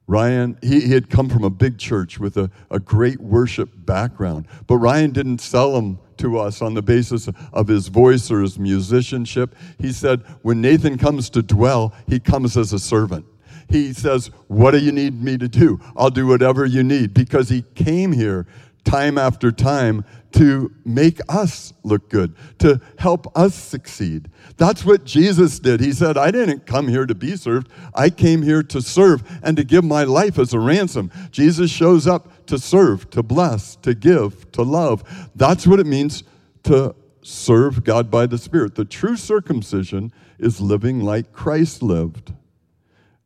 Ryan, 0.08 0.58
he, 0.62 0.82
he 0.82 0.94
had 0.94 1.10
come 1.10 1.30
from 1.30 1.44
a 1.44 1.50
big 1.50 1.78
church 1.78 2.18
with 2.18 2.38
a, 2.38 2.50
a 2.70 2.80
great 2.80 3.20
worship 3.20 3.70
background, 3.86 4.48
but 4.68 4.78
Ryan 4.78 5.12
didn't 5.12 5.40
sell 5.40 5.78
him 5.78 6.00
to 6.18 6.38
us 6.38 6.62
on 6.62 6.74
the 6.74 6.82
basis 6.82 7.30
of 7.52 7.68
his 7.68 7.90
voice 7.90 8.32
or 8.32 8.42
his 8.42 8.58
musicianship. 8.58 9.56
He 9.80 9.92
said, 9.92 10.22
when 10.44 10.62
Nathan 10.62 10.98
comes 10.98 11.30
to 11.32 11.42
dwell, 11.42 11.94
he 12.08 12.20
comes 12.20 12.56
as 12.56 12.72
a 12.72 12.80
servant. 12.80 13.26
He 13.70 13.94
says, 13.94 14.28
What 14.48 14.72
do 14.72 14.80
you 14.80 14.92
need 14.92 15.22
me 15.22 15.38
to 15.38 15.48
do? 15.48 15.80
I'll 15.96 16.10
do 16.10 16.28
whatever 16.28 16.66
you 16.66 16.84
need 16.84 17.14
because 17.14 17.48
he 17.48 17.64
came 17.74 18.12
here 18.12 18.46
time 18.84 19.18
after 19.18 19.52
time 19.52 20.04
to 20.34 20.74
make 20.86 21.20
us 21.30 21.74
look 21.84 22.10
good, 22.10 22.36
to 22.60 22.80
help 22.98 23.36
us 23.38 23.54
succeed. 23.54 24.30
That's 24.58 24.86
what 24.86 25.04
Jesus 25.04 25.60
did. 25.60 25.82
He 25.82 25.92
said, 25.92 26.18
I 26.18 26.32
didn't 26.32 26.66
come 26.66 26.88
here 26.88 27.06
to 27.06 27.16
be 27.16 27.36
served, 27.36 27.70
I 27.94 28.10
came 28.10 28.42
here 28.42 28.64
to 28.64 28.82
serve 28.82 29.24
and 29.44 29.58
to 29.58 29.64
give 29.64 29.84
my 29.84 30.04
life 30.04 30.40
as 30.40 30.54
a 30.54 30.60
ransom. 30.60 31.12
Jesus 31.32 31.70
shows 31.70 32.08
up 32.08 32.46
to 32.48 32.58
serve, 32.58 33.10
to 33.12 33.24
bless, 33.24 33.76
to 33.78 33.94
give, 33.94 34.52
to 34.54 34.64
love. 34.64 35.04
That's 35.36 35.68
what 35.68 35.80
it 35.80 35.86
means 35.86 36.24
to 36.64 36.96
serve 37.22 37.84
God 37.84 38.10
by 38.10 38.26
the 38.26 38.38
Spirit. 38.38 38.76
The 38.76 38.86
true 38.86 39.18
circumcision 39.18 40.12
is 40.40 40.60
living 40.60 41.02
like 41.02 41.34
Christ 41.34 41.84
lived. 41.84 42.34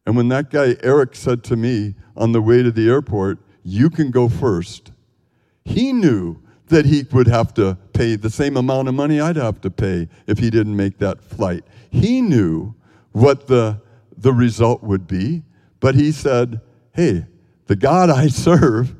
And 0.05 0.15
when 0.15 0.27
that 0.29 0.51
guy 0.51 0.75
Eric 0.83 1.15
said 1.15 1.43
to 1.45 1.55
me 1.55 1.95
on 2.15 2.31
the 2.31 2.41
way 2.41 2.61
to 2.61 2.71
the 2.71 2.89
airport, 2.89 3.39
You 3.63 3.89
can 3.89 4.11
go 4.11 4.29
first 4.29 4.91
he 5.65 5.91
knew 5.91 6.39
that 6.67 6.85
he 6.85 7.05
would 7.11 7.27
have 7.27 7.53
to 7.55 7.77
pay 7.93 8.15
the 8.15 8.29
same 8.29 8.57
amount 8.57 8.87
of 8.87 8.93
money 8.95 9.19
I'd 9.19 9.35
have 9.35 9.61
to 9.61 9.69
pay 9.69 10.07
if 10.27 10.39
he 10.39 10.49
didn't 10.49 10.75
make 10.75 10.97
that 10.99 11.21
flight. 11.21 11.63
He 11.91 12.21
knew 12.21 12.73
what 13.11 13.47
the, 13.47 13.81
the 14.17 14.33
result 14.33 14.83
would 14.83 15.07
be, 15.07 15.43
but 15.79 15.95
he 15.95 16.11
said, 16.11 16.61
Hey, 16.93 17.25
the 17.67 17.75
God 17.75 18.09
I 18.09 18.27
serve 18.27 18.95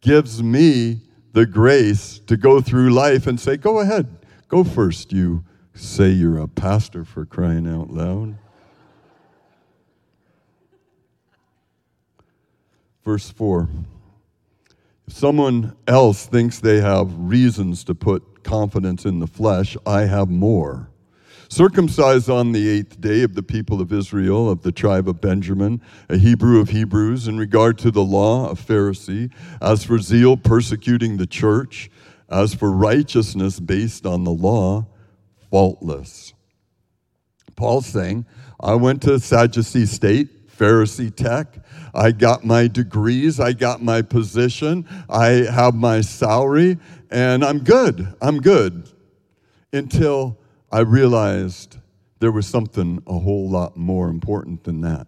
gives 0.00 0.42
me 0.42 1.00
the 1.32 1.46
grace 1.46 2.20
to 2.26 2.36
go 2.36 2.60
through 2.60 2.90
life 2.90 3.26
and 3.26 3.38
say, 3.38 3.56
Go 3.56 3.80
ahead, 3.80 4.06
go 4.48 4.64
first. 4.64 5.12
You 5.12 5.44
say 5.74 6.10
you're 6.10 6.38
a 6.38 6.48
pastor 6.48 7.04
for 7.04 7.24
crying 7.24 7.66
out 7.68 7.90
loud. 7.90 8.36
Verse 13.04 13.30
4 13.30 13.68
If 13.70 13.97
someone 15.08 15.76
else 15.86 16.26
thinks 16.26 16.60
they 16.60 16.80
have 16.80 17.12
reasons 17.16 17.84
to 17.84 17.94
put 17.94 18.44
confidence 18.44 19.04
in 19.04 19.18
the 19.18 19.26
flesh, 19.26 19.76
I 19.86 20.02
have 20.02 20.28
more. 20.30 20.90
Circumcised 21.50 22.28
on 22.28 22.52
the 22.52 22.68
eighth 22.68 23.00
day 23.00 23.22
of 23.22 23.34
the 23.34 23.42
people 23.42 23.80
of 23.80 23.92
Israel, 23.92 24.50
of 24.50 24.62
the 24.62 24.72
tribe 24.72 25.08
of 25.08 25.20
Benjamin, 25.20 25.80
a 26.10 26.18
Hebrew 26.18 26.60
of 26.60 26.68
Hebrews, 26.68 27.26
in 27.26 27.38
regard 27.38 27.78
to 27.78 27.90
the 27.90 28.02
law, 28.02 28.50
a 28.50 28.54
Pharisee, 28.54 29.32
as 29.62 29.82
for 29.82 29.98
zeal, 29.98 30.36
persecuting 30.36 31.16
the 31.16 31.26
church, 31.26 31.90
as 32.28 32.54
for 32.54 32.70
righteousness 32.70 33.60
based 33.60 34.04
on 34.04 34.24
the 34.24 34.30
law, 34.30 34.86
faultless. 35.50 36.34
Paul's 37.56 37.86
saying, 37.86 38.26
I 38.60 38.74
went 38.74 39.02
to 39.02 39.18
Sadducee 39.18 39.86
State, 39.86 40.28
Pharisee 40.58 41.14
Tech. 41.14 41.58
I 41.94 42.10
got 42.10 42.44
my 42.44 42.66
degrees, 42.66 43.40
I 43.40 43.52
got 43.52 43.82
my 43.82 44.02
position, 44.02 44.86
I 45.08 45.28
have 45.50 45.74
my 45.74 46.00
salary, 46.00 46.78
and 47.10 47.44
I'm 47.44 47.60
good. 47.60 48.14
I'm 48.20 48.40
good. 48.40 48.90
Until 49.72 50.38
I 50.70 50.80
realized 50.80 51.78
there 52.18 52.32
was 52.32 52.46
something 52.46 53.02
a 53.06 53.18
whole 53.18 53.48
lot 53.48 53.76
more 53.76 54.08
important 54.08 54.64
than 54.64 54.80
that. 54.80 55.06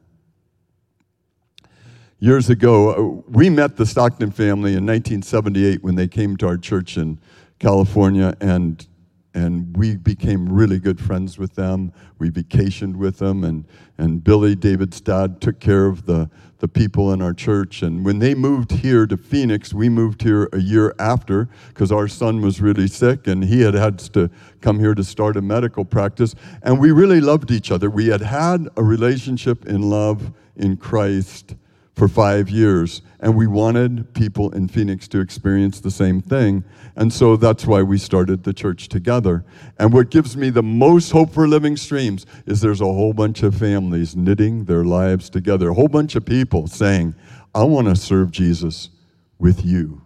Years 2.19 2.50
ago, 2.50 2.90
uh, 2.90 3.23
we 3.28 3.49
met 3.50 3.76
the 3.76 3.87
Stockton 3.87 4.30
family 4.30 4.73
in 4.73 4.87
1978 4.87 5.83
when 5.83 5.95
they 5.95 6.07
came 6.07 6.37
to 6.37 6.47
our 6.47 6.59
church 6.59 6.97
in 6.97 7.19
California, 7.59 8.35
and 8.40 8.87
and 9.35 9.77
we 9.77 9.97
became 9.97 10.49
really 10.49 10.79
good 10.79 11.01
friends 11.01 11.39
with 11.39 11.55
them. 11.55 11.93
We 12.19 12.31
vacationed 12.31 12.97
with 12.97 13.19
them, 13.19 13.45
and, 13.45 13.65
and 13.97 14.25
Billy, 14.25 14.57
David's 14.57 15.01
dad, 15.01 15.41
took 15.41 15.61
care 15.61 15.87
of 15.87 16.07
the, 16.07 16.29
the 16.59 16.69
people 16.69 17.13
in 17.13 17.23
our 17.23 17.33
church. 17.33 17.83
And 17.83 18.05
when 18.05 18.19
they 18.19 18.35
moved 18.35 18.73
here 18.73 19.07
to 19.07 19.17
Phoenix, 19.17 19.73
we 19.73 19.89
moved 19.89 20.23
here 20.23 20.49
a 20.53 20.59
year 20.59 20.95
after 20.99 21.49
because 21.69 21.93
our 21.93 22.09
son 22.09 22.41
was 22.41 22.61
really 22.61 22.89
sick, 22.89 23.27
and 23.27 23.45
he 23.45 23.61
had 23.61 23.75
had 23.75 23.99
to 24.01 24.31
come 24.61 24.79
here 24.79 24.95
to 24.95 25.05
start 25.05 25.37
a 25.37 25.43
medical 25.43 25.85
practice. 25.85 26.35
And 26.63 26.81
we 26.81 26.91
really 26.91 27.21
loved 27.21 27.51
each 27.51 27.71
other. 27.71 27.89
We 27.89 28.09
had 28.09 28.23
had 28.23 28.69
a 28.77 28.83
relationship 28.83 29.67
in 29.67 29.89
love 29.89 30.33
in 30.57 30.77
Christ 30.77 31.55
for 31.94 32.09
five 32.09 32.49
years, 32.49 33.02
and 33.20 33.37
we 33.37 33.47
wanted 33.47 34.14
people 34.14 34.50
in 34.52 34.68
Phoenix 34.68 35.06
to 35.09 35.20
experience 35.20 35.80
the 35.80 35.90
same 35.90 36.23
thing. 36.23 36.64
And 36.97 37.12
so 37.12 37.37
that's 37.37 37.66
why 37.66 37.82
we 37.82 37.99
started 37.99 38.44
the 38.44 38.52
church 38.52 38.88
together. 38.88 39.44
And 39.78 39.92
what 39.92 40.11
gives 40.11 40.37
me 40.37 40.50
the 40.50 40.62
most 40.62 41.11
hope 41.11 41.32
for 41.32 41.47
living 41.47 41.76
streams 41.76 42.26
is 42.47 42.61
there's 42.61 42.80
a 42.80 42.87
whole 42.87 43.12
bunch 43.12 43.42
of 43.42 43.54
families 43.54 44.16
knitting 44.16 44.64
their 44.64 44.85
lives 44.85 45.28
together, 45.28 45.70
a 45.70 45.75
whole 45.75 45.88
bunch 45.88 46.16
of 46.16 46.25
people 46.25 46.66
saying, 46.66 47.14
I 47.54 47.64
want 47.64 47.88
to 47.88 47.97
serve 47.97 48.30
Jesus 48.30 48.90
with 49.38 49.64
you. 49.64 50.00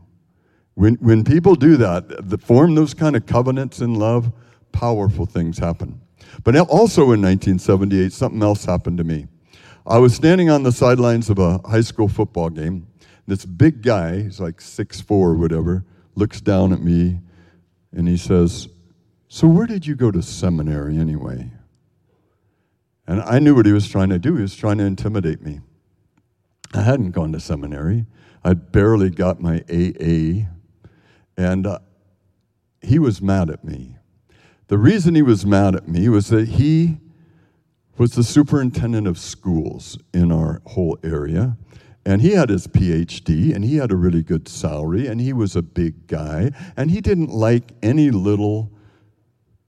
When, 0.74 0.94
when 0.94 1.22
people 1.22 1.54
do 1.54 1.76
that, 1.76 2.28
the, 2.28 2.38
form 2.38 2.74
those 2.74 2.94
kind 2.94 3.14
of 3.14 3.26
covenants 3.26 3.80
in 3.80 3.94
love, 3.94 4.32
powerful 4.72 5.26
things 5.26 5.58
happen. 5.58 6.00
But 6.42 6.56
also 6.56 7.02
in 7.12 7.22
1978, 7.22 8.12
something 8.12 8.42
else 8.42 8.64
happened 8.64 8.98
to 8.98 9.04
me. 9.04 9.28
I 9.86 9.98
was 9.98 10.14
standing 10.14 10.48
on 10.48 10.62
the 10.62 10.72
sidelines 10.72 11.28
of 11.28 11.38
a 11.38 11.58
high 11.58 11.82
school 11.82 12.08
football 12.08 12.48
game. 12.48 12.86
This 13.26 13.44
big 13.44 13.82
guy, 13.82 14.22
he's 14.22 14.40
like 14.40 14.60
six 14.60 15.00
four 15.00 15.30
or 15.30 15.34
whatever, 15.34 15.84
looks 16.14 16.40
down 16.40 16.72
at 16.72 16.80
me 16.80 17.20
and 17.92 18.08
he 18.08 18.16
says, 18.16 18.68
So, 19.28 19.46
where 19.46 19.66
did 19.66 19.86
you 19.86 19.94
go 19.94 20.10
to 20.10 20.22
seminary 20.22 20.96
anyway? 20.96 21.50
And 23.06 23.20
I 23.22 23.38
knew 23.38 23.54
what 23.54 23.66
he 23.66 23.72
was 23.72 23.86
trying 23.86 24.08
to 24.08 24.18
do. 24.18 24.36
He 24.36 24.42
was 24.42 24.56
trying 24.56 24.78
to 24.78 24.84
intimidate 24.84 25.42
me. 25.42 25.60
I 26.72 26.80
hadn't 26.80 27.10
gone 27.10 27.32
to 27.32 27.40
seminary, 27.40 28.06
I'd 28.42 28.72
barely 28.72 29.10
got 29.10 29.40
my 29.40 29.62
AA, 29.70 30.48
and 31.36 31.66
uh, 31.66 31.78
he 32.82 32.98
was 32.98 33.22
mad 33.22 33.48
at 33.48 33.64
me. 33.64 33.96
The 34.68 34.78
reason 34.78 35.14
he 35.14 35.22
was 35.22 35.46
mad 35.46 35.76
at 35.76 35.88
me 35.88 36.08
was 36.08 36.28
that 36.28 36.48
he 36.48 36.98
was 37.96 38.12
the 38.12 38.24
superintendent 38.24 39.06
of 39.06 39.18
schools 39.18 39.98
in 40.12 40.32
our 40.32 40.60
whole 40.66 40.98
area. 41.02 41.56
And 42.06 42.20
he 42.20 42.32
had 42.32 42.50
his 42.50 42.66
PhD 42.66 43.54
and 43.54 43.64
he 43.64 43.76
had 43.76 43.90
a 43.90 43.96
really 43.96 44.22
good 44.22 44.46
salary 44.48 45.06
and 45.06 45.20
he 45.20 45.32
was 45.32 45.56
a 45.56 45.62
big 45.62 46.06
guy 46.06 46.50
and 46.76 46.90
he 46.90 47.00
didn't 47.00 47.30
like 47.30 47.72
any 47.82 48.10
little 48.10 48.70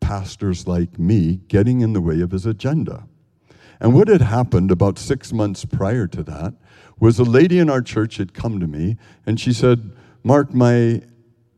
pastors 0.00 0.66
like 0.66 0.99
me 0.99 1.40
getting 1.49 1.80
in 1.80 1.92
the 1.92 2.00
way 2.00 2.21
of 2.21 2.33
his 2.33 2.45
agenda. 2.45 3.06
And 3.80 3.95
what 3.95 4.09
had 4.09 4.23
happened 4.23 4.71
about 4.71 4.99
six 4.99 5.33
months 5.33 5.64
prior 5.64 6.06
to 6.09 6.23
that 6.25 6.54
was 6.99 7.18
a 7.18 7.25
lady 7.25 7.59
in 7.59 7.71
our 7.71 7.83
church 7.83 8.16
had 8.16 8.35
come 8.35 8.61
to 8.61 8.66
me 8.66 8.97
and 9.25 9.40
she 9.40 9.52
said, 9.52 9.92
Mark, 10.23 10.52
my 10.52 11.02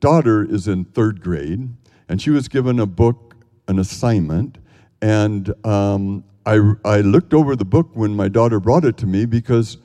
daughter 0.00 0.44
is 0.44 0.68
in 0.68 0.84
third 0.84 1.20
grade 1.20 1.68
and 2.08 2.22
she 2.22 2.30
was 2.30 2.48
given 2.48 2.78
a 2.78 2.86
book, 2.86 3.34
an 3.66 3.78
assignment, 3.78 4.58
and 5.02 5.52
um, 5.66 6.24
I, 6.48 6.72
I 6.82 7.00
looked 7.02 7.34
over 7.34 7.54
the 7.54 7.66
book 7.66 7.90
when 7.92 8.16
my 8.16 8.28
daughter 8.28 8.58
brought 8.58 8.86
it 8.86 8.96
to 8.98 9.06
me 9.06 9.26
because 9.26 9.76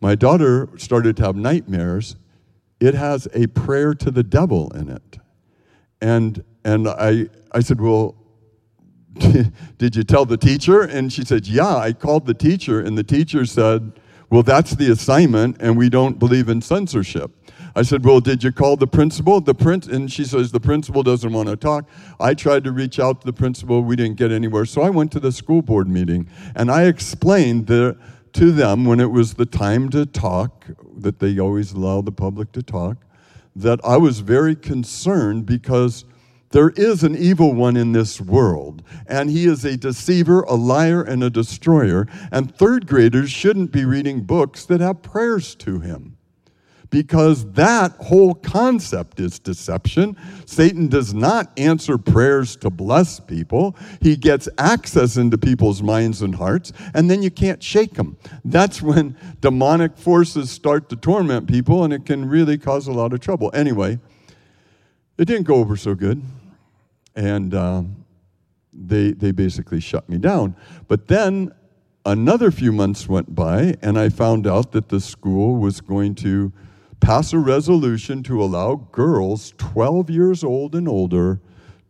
my 0.00 0.14
daughter 0.14 0.68
started 0.76 1.16
to 1.16 1.24
have 1.24 1.34
nightmares. 1.34 2.14
It 2.78 2.94
has 2.94 3.26
a 3.34 3.48
prayer 3.48 3.92
to 3.94 4.10
the 4.12 4.22
devil 4.22 4.70
in 4.70 4.88
it. 4.88 5.18
And, 6.00 6.44
and 6.64 6.86
I, 6.86 7.26
I 7.50 7.58
said, 7.58 7.80
Well, 7.80 8.14
did 9.78 9.96
you 9.96 10.04
tell 10.04 10.24
the 10.24 10.36
teacher? 10.36 10.82
And 10.82 11.12
she 11.12 11.24
said, 11.24 11.48
Yeah, 11.48 11.76
I 11.76 11.92
called 11.92 12.26
the 12.26 12.34
teacher, 12.34 12.80
and 12.80 12.96
the 12.96 13.02
teacher 13.02 13.44
said, 13.44 13.92
Well, 14.30 14.44
that's 14.44 14.76
the 14.76 14.92
assignment, 14.92 15.56
and 15.58 15.76
we 15.76 15.88
don't 15.88 16.20
believe 16.20 16.48
in 16.48 16.62
censorship. 16.62 17.32
I 17.74 17.82
said, 17.82 18.04
Well, 18.04 18.20
did 18.20 18.44
you 18.44 18.52
call 18.52 18.76
the 18.76 18.86
principal? 18.86 19.40
The 19.40 19.54
prince 19.54 19.86
and 19.86 20.12
she 20.12 20.24
says 20.24 20.52
the 20.52 20.60
principal 20.60 21.02
doesn't 21.02 21.32
want 21.32 21.48
to 21.48 21.56
talk. 21.56 21.88
I 22.20 22.34
tried 22.34 22.64
to 22.64 22.72
reach 22.72 22.98
out 22.98 23.20
to 23.20 23.26
the 23.26 23.32
principal, 23.32 23.82
we 23.82 23.96
didn't 23.96 24.16
get 24.16 24.30
anywhere. 24.30 24.64
So 24.64 24.82
I 24.82 24.90
went 24.90 25.12
to 25.12 25.20
the 25.20 25.32
school 25.32 25.62
board 25.62 25.88
meeting 25.88 26.28
and 26.54 26.70
I 26.70 26.84
explained 26.84 27.66
the, 27.66 27.96
to 28.34 28.52
them 28.52 28.84
when 28.84 29.00
it 29.00 29.10
was 29.10 29.34
the 29.34 29.46
time 29.46 29.88
to 29.90 30.06
talk, 30.06 30.66
that 30.96 31.18
they 31.18 31.38
always 31.38 31.72
allow 31.72 32.00
the 32.00 32.12
public 32.12 32.52
to 32.52 32.62
talk, 32.62 32.98
that 33.56 33.80
I 33.84 33.96
was 33.96 34.20
very 34.20 34.54
concerned 34.54 35.46
because 35.46 36.04
there 36.50 36.70
is 36.70 37.02
an 37.02 37.16
evil 37.16 37.54
one 37.54 37.78
in 37.78 37.92
this 37.92 38.20
world, 38.20 38.82
and 39.06 39.30
he 39.30 39.46
is 39.46 39.64
a 39.64 39.76
deceiver, 39.78 40.42
a 40.42 40.54
liar, 40.54 41.02
and 41.02 41.24
a 41.24 41.30
destroyer. 41.30 42.06
And 42.30 42.54
third 42.54 42.86
graders 42.86 43.30
shouldn't 43.30 43.72
be 43.72 43.86
reading 43.86 44.24
books 44.24 44.66
that 44.66 44.82
have 44.82 45.00
prayers 45.00 45.54
to 45.56 45.80
him 45.80 46.18
because 46.92 47.50
that 47.52 47.90
whole 47.92 48.34
concept 48.34 49.18
is 49.18 49.38
deception. 49.38 50.14
Satan 50.44 50.88
does 50.88 51.14
not 51.14 51.50
answer 51.58 51.96
prayers 51.96 52.54
to 52.56 52.68
bless 52.68 53.18
people, 53.18 53.74
he 54.00 54.14
gets 54.14 54.48
access 54.58 55.16
into 55.16 55.38
people's 55.38 55.82
minds 55.82 56.20
and 56.20 56.34
hearts, 56.34 56.70
and 56.94 57.10
then 57.10 57.22
you 57.22 57.30
can't 57.30 57.62
shake 57.62 57.94
them. 57.94 58.18
That's 58.44 58.82
when 58.82 59.16
demonic 59.40 59.96
forces 59.96 60.50
start 60.50 60.90
to 60.90 60.96
torment 60.96 61.48
people, 61.48 61.82
and 61.82 61.94
it 61.94 62.04
can 62.04 62.28
really 62.28 62.58
cause 62.58 62.86
a 62.86 62.92
lot 62.92 63.14
of 63.14 63.20
trouble. 63.20 63.50
Anyway, 63.54 63.98
it 65.16 65.24
didn't 65.24 65.44
go 65.44 65.56
over 65.56 65.76
so 65.76 65.94
good. 65.94 66.22
And 67.14 67.54
uh, 67.54 67.82
they, 68.72 69.12
they 69.12 69.32
basically 69.32 69.80
shut 69.80 70.08
me 70.08 70.18
down. 70.18 70.56
But 70.88 71.08
then 71.08 71.52
another 72.04 72.50
few 72.50 72.72
months 72.72 73.08
went 73.08 73.34
by, 73.34 73.76
and 73.80 73.98
I 73.98 74.10
found 74.10 74.46
out 74.46 74.72
that 74.72 74.90
the 74.90 75.00
school 75.00 75.56
was 75.56 75.80
going 75.80 76.14
to 76.16 76.52
pass 77.02 77.32
a 77.32 77.38
resolution 77.38 78.22
to 78.22 78.40
allow 78.40 78.76
girls 78.92 79.52
12 79.58 80.08
years 80.08 80.44
old 80.44 80.76
and 80.76 80.88
older 80.88 81.40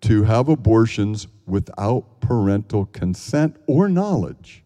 to 0.00 0.24
have 0.24 0.48
abortions 0.48 1.28
without 1.46 2.20
parental 2.20 2.86
consent 2.86 3.54
or 3.66 3.90
knowledge. 3.90 4.64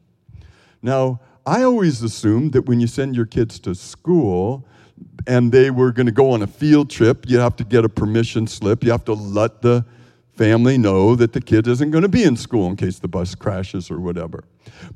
Now, 0.81 1.21
I 1.45 1.65
always 1.65 2.01
assumed 2.01 2.53
that 2.53 2.67
when 2.67 2.79
you 2.79 2.87
send 2.87 3.17
your 3.17 3.27
kids 3.27 3.59
to 3.61 3.75
school 3.75 4.65
and 5.27 5.51
they 5.51 5.71
were 5.71 5.91
going 5.91 6.07
to 6.07 6.13
go 6.13 6.31
on 6.31 6.43
a 6.43 6.47
field 6.47 6.91
trip, 6.91 7.29
you 7.29 7.39
have 7.41 7.57
to 7.57 7.65
get 7.65 7.85
a 7.85 7.89
permission 7.89 8.47
slip. 8.47 8.85
You 8.85 8.93
have 8.93 9.05
to 9.07 9.15
let 9.15 9.63
the 9.63 9.85
family 10.37 10.79
know 10.79 11.17
that 11.17 11.33
the 11.33 11.41
kid 11.41 11.67
isn't 11.67 11.91
going 11.91 12.03
to 12.03 12.09
be 12.09 12.23
in 12.23 12.37
school 12.37 12.69
in 12.69 12.77
case 12.77 13.01
the 13.01 13.09
bus 13.09 13.35
crashes 13.35 13.91
or 13.91 13.99
whatever. 13.99 14.45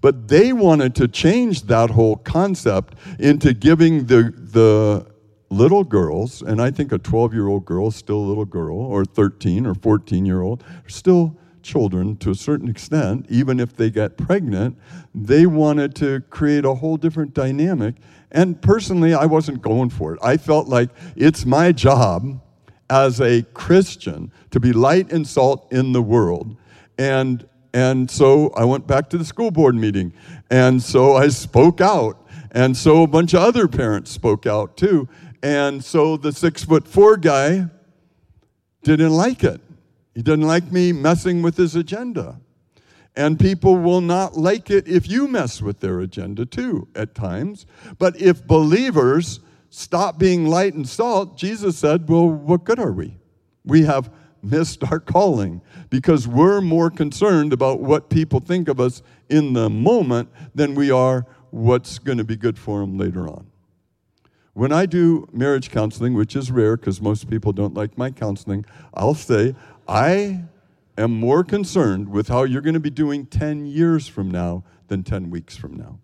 But 0.01 0.29
they 0.29 0.53
wanted 0.53 0.95
to 0.97 1.09
change 1.09 1.63
that 1.63 1.91
whole 1.91 2.17
concept 2.17 2.95
into 3.19 3.53
giving 3.53 4.05
the, 4.07 4.33
the 4.37 5.10
little 5.51 5.85
girls, 5.85 6.43
and 6.43 6.63
I 6.63 6.71
think 6.71 6.93
a 6.93 6.99
12 6.99 7.35
year 7.35 7.49
old 7.49 7.65
girl 7.65 7.89
is 7.89 7.97
still 7.97 8.17
a 8.17 8.27
little 8.27 8.45
girl, 8.45 8.79
or 8.79 9.05
13 9.05 9.67
or 9.67 9.75
14 9.75 10.25
year 10.25 10.43
old, 10.43 10.63
are 10.63 10.89
still 10.89 11.37
children 11.63 12.17
to 12.19 12.31
a 12.31 12.35
certain 12.35 12.69
extent, 12.69 13.27
even 13.29 13.61
if 13.61 13.77
they 13.77 13.91
get 13.91 14.17
pregnant, 14.17 14.79
they 15.15 15.47
wanted 15.47 15.95
to 15.97 16.21
create 16.31 16.65
a 16.65 16.75
whole 16.75 16.97
different 16.97 17.35
dynamic. 17.35 17.97
And 18.31 18.61
personally, 18.61 19.15
I 19.15 19.27
wasn't 19.27 19.61
going 19.61 19.91
for 19.91 20.15
it. 20.15 20.21
I 20.23 20.37
felt 20.37 20.69
like 20.69 20.91
it's 21.17 21.45
my 21.45 21.73
job 21.73 22.41
as 22.89 23.21
a 23.21 23.43
Christian 23.55 24.33
to 24.51 24.61
be 24.61 24.73
light 24.73 25.13
and 25.13 25.27
salt 25.27 25.73
in 25.73 25.93
the 25.93 26.03
world. 26.03 26.57
And, 26.99 27.47
and 27.73 28.11
so 28.11 28.51
I 28.51 28.65
went 28.65 28.87
back 28.87 29.11
to 29.11 29.19
the 29.19 29.25
school 29.25 29.51
board 29.51 29.75
meeting. 29.75 30.13
And 30.51 30.83
so 30.83 31.17
I 31.17 31.29
spoke 31.29 31.81
out. 31.81 32.27
And 32.53 32.77
so 32.77 33.05
a 33.05 33.07
bunch 33.07 33.33
of 33.33 33.43
other 33.43 33.69
parents 33.69 34.11
spoke 34.11 34.47
out 34.47 34.77
too. 34.77 35.09
And 35.43 35.83
so 35.85 36.17
the 36.17 36.33
six 36.33 36.65
foot 36.65 36.87
four 36.87 37.17
guy 37.17 37.67
didn't 38.83 39.13
like 39.13 39.45
it. 39.45 39.61
He 40.15 40.23
didn't 40.23 40.47
like 40.47 40.71
me 40.71 40.93
messing 40.93 41.43
with 41.43 41.57
his 41.57 41.77
agenda. 41.77 42.41
And 43.17 43.39
people 43.39 43.77
will 43.77 44.01
not 44.01 44.37
like 44.37 44.71
it 44.71 44.87
if 44.87 45.09
you 45.09 45.27
mess 45.27 45.61
with 45.61 45.81
their 45.81 46.01
agenda 46.01 46.47
too 46.47 46.89
at 46.95 47.15
times. 47.15 47.67
But 47.99 48.21
if 48.21 48.47
believers 48.47 49.41
stop 49.69 50.19
being 50.19 50.47
light 50.47 50.75
and 50.75 50.89
salt, 50.89 51.37
Jesus 51.37 51.77
said, 51.79 52.09
Well, 52.09 52.29
what 52.29 52.65
good 52.65 52.79
are 52.79 52.93
we? 52.93 53.17
We 53.65 53.83
have 53.85 54.11
missed 54.43 54.85
our 54.91 55.01
calling 55.01 55.61
because 55.91 56.27
we're 56.27 56.61
more 56.61 56.91
concerned 56.91 57.53
about 57.53 57.81
what 57.81 58.09
people 58.11 58.41
think 58.41 58.69
of 58.69 58.81
us 58.81 59.03
in 59.29 59.53
the 59.53 59.69
moment 59.69 60.29
than 60.55 60.75
we 60.75 60.91
are 60.91 61.27
what's 61.51 61.99
going 61.99 62.19
to 62.19 62.25
be 62.25 62.37
good 62.37 62.59
for 62.59 62.81
them 62.81 62.97
later 62.97 63.29
on. 63.29 63.50
When 64.61 64.73
I 64.73 64.85
do 64.85 65.27
marriage 65.33 65.71
counseling, 65.71 66.13
which 66.13 66.37
is 66.37 66.51
rare 66.51 66.77
because 66.77 67.01
most 67.01 67.31
people 67.31 67.51
don't 67.51 67.73
like 67.73 67.97
my 67.97 68.11
counseling, 68.11 68.67
I'll 68.93 69.15
say, 69.15 69.55
I 69.89 70.45
am 70.99 71.19
more 71.19 71.43
concerned 71.43 72.11
with 72.11 72.29
how 72.29 72.43
you're 72.43 72.61
going 72.61 72.75
to 72.75 72.79
be 72.79 72.91
doing 72.91 73.25
10 73.25 73.65
years 73.65 74.07
from 74.07 74.31
now 74.31 74.65
than 74.89 75.03
10 75.03 75.31
weeks 75.31 75.57
from 75.57 75.79
now. 75.79 75.99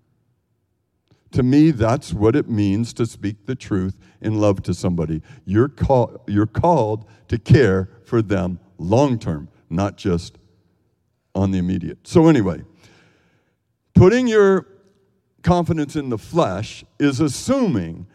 To 1.33 1.43
me, 1.43 1.71
that's 1.71 2.15
what 2.15 2.35
it 2.35 2.49
means 2.49 2.95
to 2.95 3.05
speak 3.05 3.45
the 3.45 3.55
truth 3.55 3.99
in 4.23 4.41
love 4.41 4.63
to 4.63 4.73
somebody. 4.73 5.21
You're, 5.45 5.69
call, 5.69 6.25
you're 6.27 6.47
called 6.47 7.05
to 7.29 7.37
care 7.37 7.91
for 8.05 8.23
them 8.23 8.59
long 8.79 9.19
term, 9.19 9.51
not 9.69 9.99
just 9.99 10.39
on 11.35 11.51
the 11.51 11.59
immediate. 11.59 11.99
So, 12.09 12.27
anyway, 12.27 12.63
putting 13.93 14.27
your 14.27 14.67
confidence 15.43 15.95
in 15.95 16.09
the 16.09 16.17
flesh 16.17 16.87
is 16.99 17.21
assuming 17.21 18.07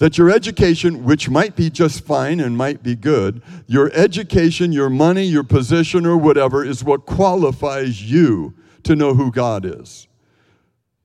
that 0.00 0.16
your 0.16 0.30
education, 0.30 1.04
which 1.04 1.28
might 1.28 1.54
be 1.54 1.68
just 1.68 2.06
fine 2.06 2.40
and 2.40 2.56
might 2.56 2.82
be 2.82 2.96
good, 2.96 3.42
your 3.66 3.92
education, 3.92 4.72
your 4.72 4.88
money, 4.88 5.24
your 5.24 5.44
position, 5.44 6.06
or 6.06 6.16
whatever, 6.16 6.64
is 6.64 6.82
what 6.82 7.04
qualifies 7.04 8.10
you 8.10 8.54
to 8.82 8.96
know 8.96 9.12
who 9.12 9.30
God 9.30 9.66
is. 9.66 10.08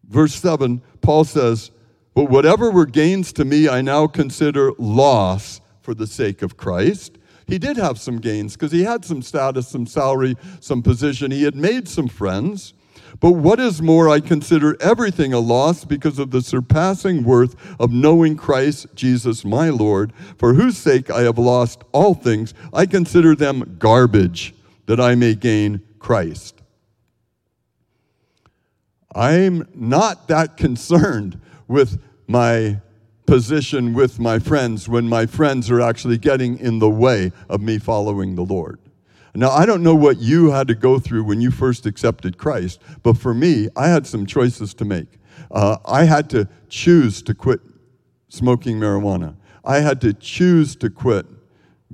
Verse 0.07 0.33
7, 0.35 0.81
Paul 1.01 1.25
says, 1.25 1.71
But 2.13 2.29
whatever 2.29 2.71
were 2.71 2.85
gains 2.85 3.33
to 3.33 3.43
me, 3.43 3.67
I 3.67 3.81
now 3.81 4.07
consider 4.07 4.71
loss 4.77 5.59
for 5.81 5.93
the 5.93 6.07
sake 6.07 6.41
of 6.41 6.55
Christ. 6.55 7.17
He 7.47 7.57
did 7.57 7.75
have 7.75 7.99
some 7.99 8.19
gains 8.19 8.53
because 8.53 8.71
he 8.71 8.83
had 8.83 9.03
some 9.03 9.21
status, 9.21 9.67
some 9.67 9.87
salary, 9.87 10.37
some 10.61 10.81
position. 10.81 11.31
He 11.31 11.43
had 11.43 11.55
made 11.55 11.89
some 11.89 12.07
friends. 12.07 12.73
But 13.19 13.31
what 13.31 13.59
is 13.59 13.81
more, 13.81 14.09
I 14.09 14.19
consider 14.19 14.75
everything 14.81 15.33
a 15.33 15.39
loss 15.39 15.85
because 15.85 16.19
of 16.19 16.31
the 16.31 16.41
surpassing 16.41 17.23
worth 17.23 17.55
of 17.79 17.91
knowing 17.91 18.35
Christ 18.35 18.87
Jesus 18.95 19.45
my 19.45 19.69
Lord, 19.69 20.13
for 20.37 20.53
whose 20.53 20.77
sake 20.77 21.09
I 21.09 21.21
have 21.21 21.37
lost 21.37 21.83
all 21.91 22.13
things. 22.13 22.53
I 22.73 22.85
consider 22.85 23.35
them 23.35 23.77
garbage 23.79 24.53
that 24.85 24.99
I 24.99 25.15
may 25.15 25.35
gain 25.35 25.81
Christ. 25.99 26.61
I'm 29.13 29.67
not 29.73 30.27
that 30.27 30.57
concerned 30.57 31.39
with 31.67 32.01
my 32.27 32.81
position 33.25 33.93
with 33.93 34.19
my 34.19 34.39
friends 34.39 34.87
when 34.87 35.07
my 35.07 35.25
friends 35.25 35.71
are 35.71 35.81
actually 35.81 36.17
getting 36.17 36.59
in 36.59 36.79
the 36.79 36.89
way 36.89 37.31
of 37.49 37.61
me 37.61 37.79
following 37.79 38.35
the 38.35 38.43
Lord. 38.43 38.79
Now, 39.35 39.51
I 39.51 39.65
don't 39.65 39.83
know 39.83 39.95
what 39.95 40.17
you 40.17 40.51
had 40.51 40.69
to 40.69 40.75
go 40.75 40.97
through 40.97 41.25
when 41.25 41.41
you 41.41 41.51
first 41.51 41.85
accepted 41.85 42.37
Christ, 42.37 42.81
but 43.03 43.17
for 43.17 43.33
me, 43.33 43.67
I 43.75 43.89
had 43.89 44.07
some 44.07 44.25
choices 44.25 44.73
to 44.75 44.85
make. 44.85 45.19
Uh, 45.51 45.77
I 45.85 46.05
had 46.05 46.29
to 46.29 46.47
choose 46.69 47.21
to 47.23 47.35
quit 47.35 47.59
smoking 48.29 48.79
marijuana. 48.79 49.35
I 49.65 49.79
had 49.79 49.99
to 50.01 50.13
choose 50.13 50.77
to 50.77 50.89
quit 50.89 51.25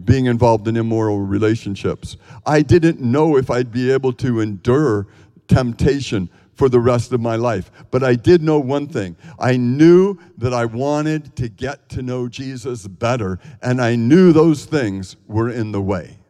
being 0.06 0.26
involved 0.26 0.68
in 0.68 0.78
immoral 0.78 1.20
relationships. 1.20 2.15
I 2.46 2.62
didn't 2.62 3.02
know 3.02 3.38
if 3.38 3.50
I'd 3.50 3.72
be 3.72 3.92
able 3.92 4.13
to 4.13 4.39
endure 4.39 5.08
temptation 5.48 6.30
for 6.54 6.70
the 6.70 6.80
rest 6.80 7.12
of 7.12 7.22
my 7.22 7.38
life. 7.38 7.72
But 7.89 8.04
I 8.04 8.13
did 8.13 8.44
know 8.44 8.60
one 8.60 8.86
thing 8.86 9.15
I 9.39 9.58
knew 9.58 10.20
that 10.38 10.54
I 10.54 10.65
wanted 10.65 11.36
to 11.38 11.50
get 11.50 11.89
to 11.89 12.04
know 12.04 12.28
Jesus 12.28 12.88
better, 12.88 13.39
and 13.63 13.82
I 13.82 13.96
knew 13.96 14.32
those 14.32 14.65
things 14.65 15.15
were 15.28 15.50
in 15.50 15.72
the 15.72 15.82
way. 15.82 16.21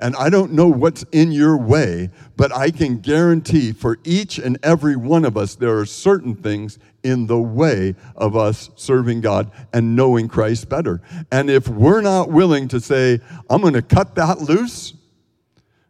And 0.00 0.16
I 0.16 0.30
don't 0.30 0.52
know 0.52 0.66
what's 0.66 1.02
in 1.12 1.30
your 1.30 1.58
way, 1.58 2.08
but 2.36 2.52
I 2.56 2.70
can 2.70 2.98
guarantee 2.98 3.72
for 3.72 3.98
each 4.02 4.38
and 4.38 4.58
every 4.62 4.96
one 4.96 5.26
of 5.26 5.36
us, 5.36 5.54
there 5.54 5.78
are 5.78 5.84
certain 5.84 6.34
things 6.34 6.78
in 7.02 7.26
the 7.26 7.38
way 7.38 7.94
of 8.16 8.34
us 8.34 8.70
serving 8.76 9.20
God 9.20 9.50
and 9.74 9.94
knowing 9.94 10.26
Christ 10.26 10.70
better. 10.70 11.02
And 11.30 11.50
if 11.50 11.68
we're 11.68 12.00
not 12.00 12.30
willing 12.30 12.66
to 12.68 12.80
say, 12.80 13.20
I'm 13.50 13.60
going 13.60 13.74
to 13.74 13.82
cut 13.82 14.14
that 14.14 14.40
loose, 14.40 14.94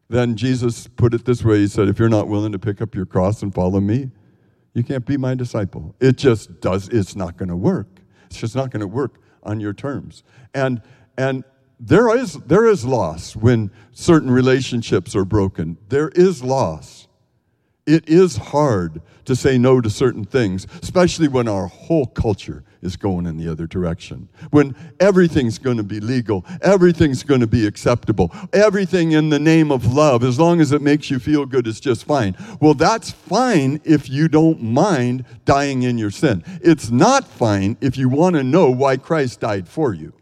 then 0.09 0.37
Jesus 0.37 0.88
put 0.88 1.14
it 1.14 1.25
this 1.25 1.44
way 1.44 1.61
He 1.61 1.68
said, 1.68 1.88
If 1.88 2.01
you're 2.01 2.09
not 2.09 2.27
willing 2.27 2.51
to 2.51 2.59
pick 2.59 2.83
up 2.83 2.96
your 2.96 3.07
cross 3.07 3.42
and 3.42 3.55
follow 3.55 3.79
me, 3.79 4.11
you 4.75 4.83
can't 4.83 5.07
be 5.07 5.16
my 5.16 5.37
disciple. 5.37 5.94
It 6.01 6.16
just 6.16 6.61
does, 6.61 6.88
it's 6.88 7.14
not 7.14 7.37
going 7.37 7.49
to 7.49 7.57
work. 7.57 7.87
It's 8.27 8.38
just 8.38 8.57
not 8.57 8.70
going 8.70 8.81
to 8.81 8.88
work 8.88 9.20
on 9.44 9.61
your 9.61 9.73
terms. 9.73 10.25
And, 10.53 10.83
and 11.16 11.44
there 11.80 12.14
is, 12.14 12.34
there 12.34 12.66
is 12.66 12.84
loss 12.84 13.34
when 13.34 13.70
certain 13.92 14.30
relationships 14.30 15.16
are 15.16 15.24
broken. 15.24 15.78
There 15.88 16.10
is 16.10 16.44
loss. 16.44 17.08
It 17.86 18.08
is 18.08 18.36
hard 18.36 19.00
to 19.24 19.34
say 19.34 19.56
no 19.56 19.80
to 19.80 19.88
certain 19.88 20.24
things, 20.24 20.66
especially 20.82 21.26
when 21.26 21.48
our 21.48 21.66
whole 21.66 22.06
culture 22.06 22.64
is 22.82 22.96
going 22.96 23.26
in 23.26 23.38
the 23.38 23.50
other 23.50 23.66
direction. 23.66 24.28
When 24.50 24.74
everything's 25.00 25.58
going 25.58 25.78
to 25.78 25.82
be 25.82 26.00
legal, 26.00 26.44
everything's 26.60 27.22
going 27.22 27.40
to 27.40 27.46
be 27.46 27.66
acceptable, 27.66 28.30
everything 28.52 29.12
in 29.12 29.30
the 29.30 29.38
name 29.38 29.72
of 29.72 29.92
love, 29.92 30.22
as 30.22 30.38
long 30.38 30.60
as 30.60 30.72
it 30.72 30.82
makes 30.82 31.10
you 31.10 31.18
feel 31.18 31.46
good, 31.46 31.66
is 31.66 31.80
just 31.80 32.04
fine. 32.04 32.36
Well, 32.60 32.74
that's 32.74 33.10
fine 33.10 33.80
if 33.84 34.08
you 34.10 34.28
don't 34.28 34.62
mind 34.62 35.24
dying 35.46 35.82
in 35.82 35.96
your 35.96 36.10
sin. 36.10 36.44
It's 36.62 36.90
not 36.90 37.26
fine 37.26 37.76
if 37.80 37.96
you 37.96 38.08
want 38.08 38.36
to 38.36 38.44
know 38.44 38.70
why 38.70 38.98
Christ 38.98 39.40
died 39.40 39.66
for 39.66 39.94
you. 39.94 40.12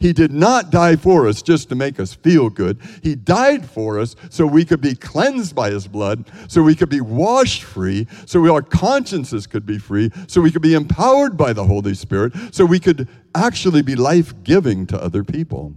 He 0.00 0.12
did 0.12 0.32
not 0.32 0.70
die 0.70 0.96
for 0.96 1.28
us 1.28 1.42
just 1.42 1.68
to 1.68 1.74
make 1.74 2.00
us 2.00 2.14
feel 2.14 2.50
good. 2.50 2.80
He 3.02 3.14
died 3.14 3.68
for 3.68 3.98
us 3.98 4.16
so 4.30 4.46
we 4.46 4.64
could 4.64 4.80
be 4.80 4.94
cleansed 4.94 5.54
by 5.54 5.70
His 5.70 5.86
blood, 5.86 6.30
so 6.48 6.62
we 6.62 6.74
could 6.74 6.88
be 6.88 7.00
washed 7.00 7.62
free, 7.62 8.06
so 8.26 8.52
our 8.52 8.62
consciences 8.62 9.46
could 9.46 9.66
be 9.66 9.78
free, 9.78 10.10
so 10.26 10.40
we 10.40 10.50
could 10.50 10.62
be 10.62 10.74
empowered 10.74 11.36
by 11.36 11.52
the 11.52 11.64
Holy 11.64 11.94
Spirit, 11.94 12.32
so 12.52 12.64
we 12.64 12.80
could 12.80 13.08
actually 13.34 13.82
be 13.82 13.96
life 13.96 14.32
giving 14.42 14.86
to 14.86 15.02
other 15.02 15.24
people 15.24 15.74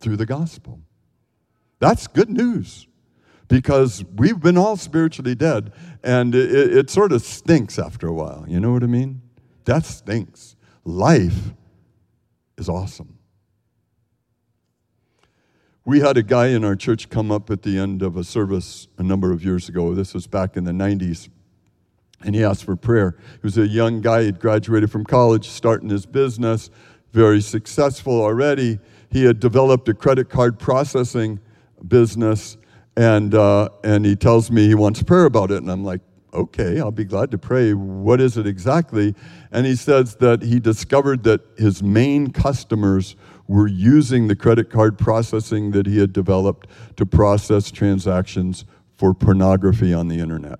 through 0.00 0.16
the 0.16 0.26
gospel. 0.26 0.80
That's 1.78 2.06
good 2.06 2.30
news 2.30 2.86
because 3.48 4.04
we've 4.16 4.40
been 4.40 4.56
all 4.56 4.76
spiritually 4.76 5.34
dead 5.34 5.72
and 6.02 6.34
it, 6.34 6.76
it, 6.76 6.90
sort 6.90 7.12
of 7.12 7.22
stinks 7.22 7.78
after 7.78 8.06
a 8.06 8.12
while. 8.12 8.44
You 8.48 8.60
know 8.60 8.72
what 8.72 8.82
I 8.82 8.86
mean? 8.86 9.20
Death 9.64 9.86
stinks. 9.86 10.56
Life 10.84 11.52
is 12.56 12.68
awesome. 12.68 13.18
We 15.84 15.98
had 15.98 16.16
a 16.16 16.22
guy 16.22 16.48
in 16.48 16.64
our 16.64 16.76
church 16.76 17.08
come 17.08 17.32
up 17.32 17.50
at 17.50 17.62
the 17.62 17.76
end 17.76 18.02
of 18.02 18.16
a 18.16 18.22
service 18.22 18.86
a 18.98 19.02
number 19.02 19.32
of 19.32 19.44
years 19.44 19.68
ago. 19.68 19.94
This 19.94 20.14
was 20.14 20.28
back 20.28 20.56
in 20.56 20.62
the 20.62 20.70
90s. 20.70 21.28
And 22.24 22.36
he 22.36 22.44
asked 22.44 22.62
for 22.62 22.76
prayer. 22.76 23.16
He 23.32 23.40
was 23.42 23.58
a 23.58 23.66
young 23.66 24.00
guy. 24.00 24.22
He'd 24.24 24.38
graduated 24.38 24.92
from 24.92 25.04
college, 25.04 25.48
starting 25.48 25.88
his 25.88 26.06
business, 26.06 26.70
very 27.12 27.40
successful 27.40 28.22
already. 28.22 28.78
He 29.10 29.24
had 29.24 29.40
developed 29.40 29.88
a 29.88 29.94
credit 29.94 30.30
card 30.30 30.60
processing 30.60 31.40
business, 31.88 32.58
and, 32.96 33.34
uh, 33.34 33.70
and 33.82 34.06
he 34.06 34.14
tells 34.14 34.52
me 34.52 34.68
he 34.68 34.76
wants 34.76 35.02
prayer 35.02 35.24
about 35.24 35.50
it. 35.50 35.56
And 35.56 35.68
I'm 35.70 35.84
like, 35.84 36.00
okay, 36.32 36.78
I'll 36.78 36.92
be 36.92 37.04
glad 37.04 37.32
to 37.32 37.38
pray. 37.38 37.74
What 37.74 38.20
is 38.20 38.36
it 38.36 38.46
exactly? 38.46 39.16
And 39.50 39.66
he 39.66 39.74
says 39.74 40.14
that 40.16 40.42
he 40.42 40.60
discovered 40.60 41.24
that 41.24 41.40
his 41.58 41.82
main 41.82 42.30
customers 42.30 43.16
were 43.46 43.66
using 43.66 44.28
the 44.28 44.36
credit 44.36 44.70
card 44.70 44.98
processing 44.98 45.72
that 45.72 45.86
he 45.86 45.98
had 45.98 46.12
developed 46.12 46.68
to 46.96 47.04
process 47.04 47.70
transactions 47.70 48.64
for 48.96 49.12
pornography 49.12 49.92
on 49.92 50.08
the 50.08 50.18
internet. 50.18 50.58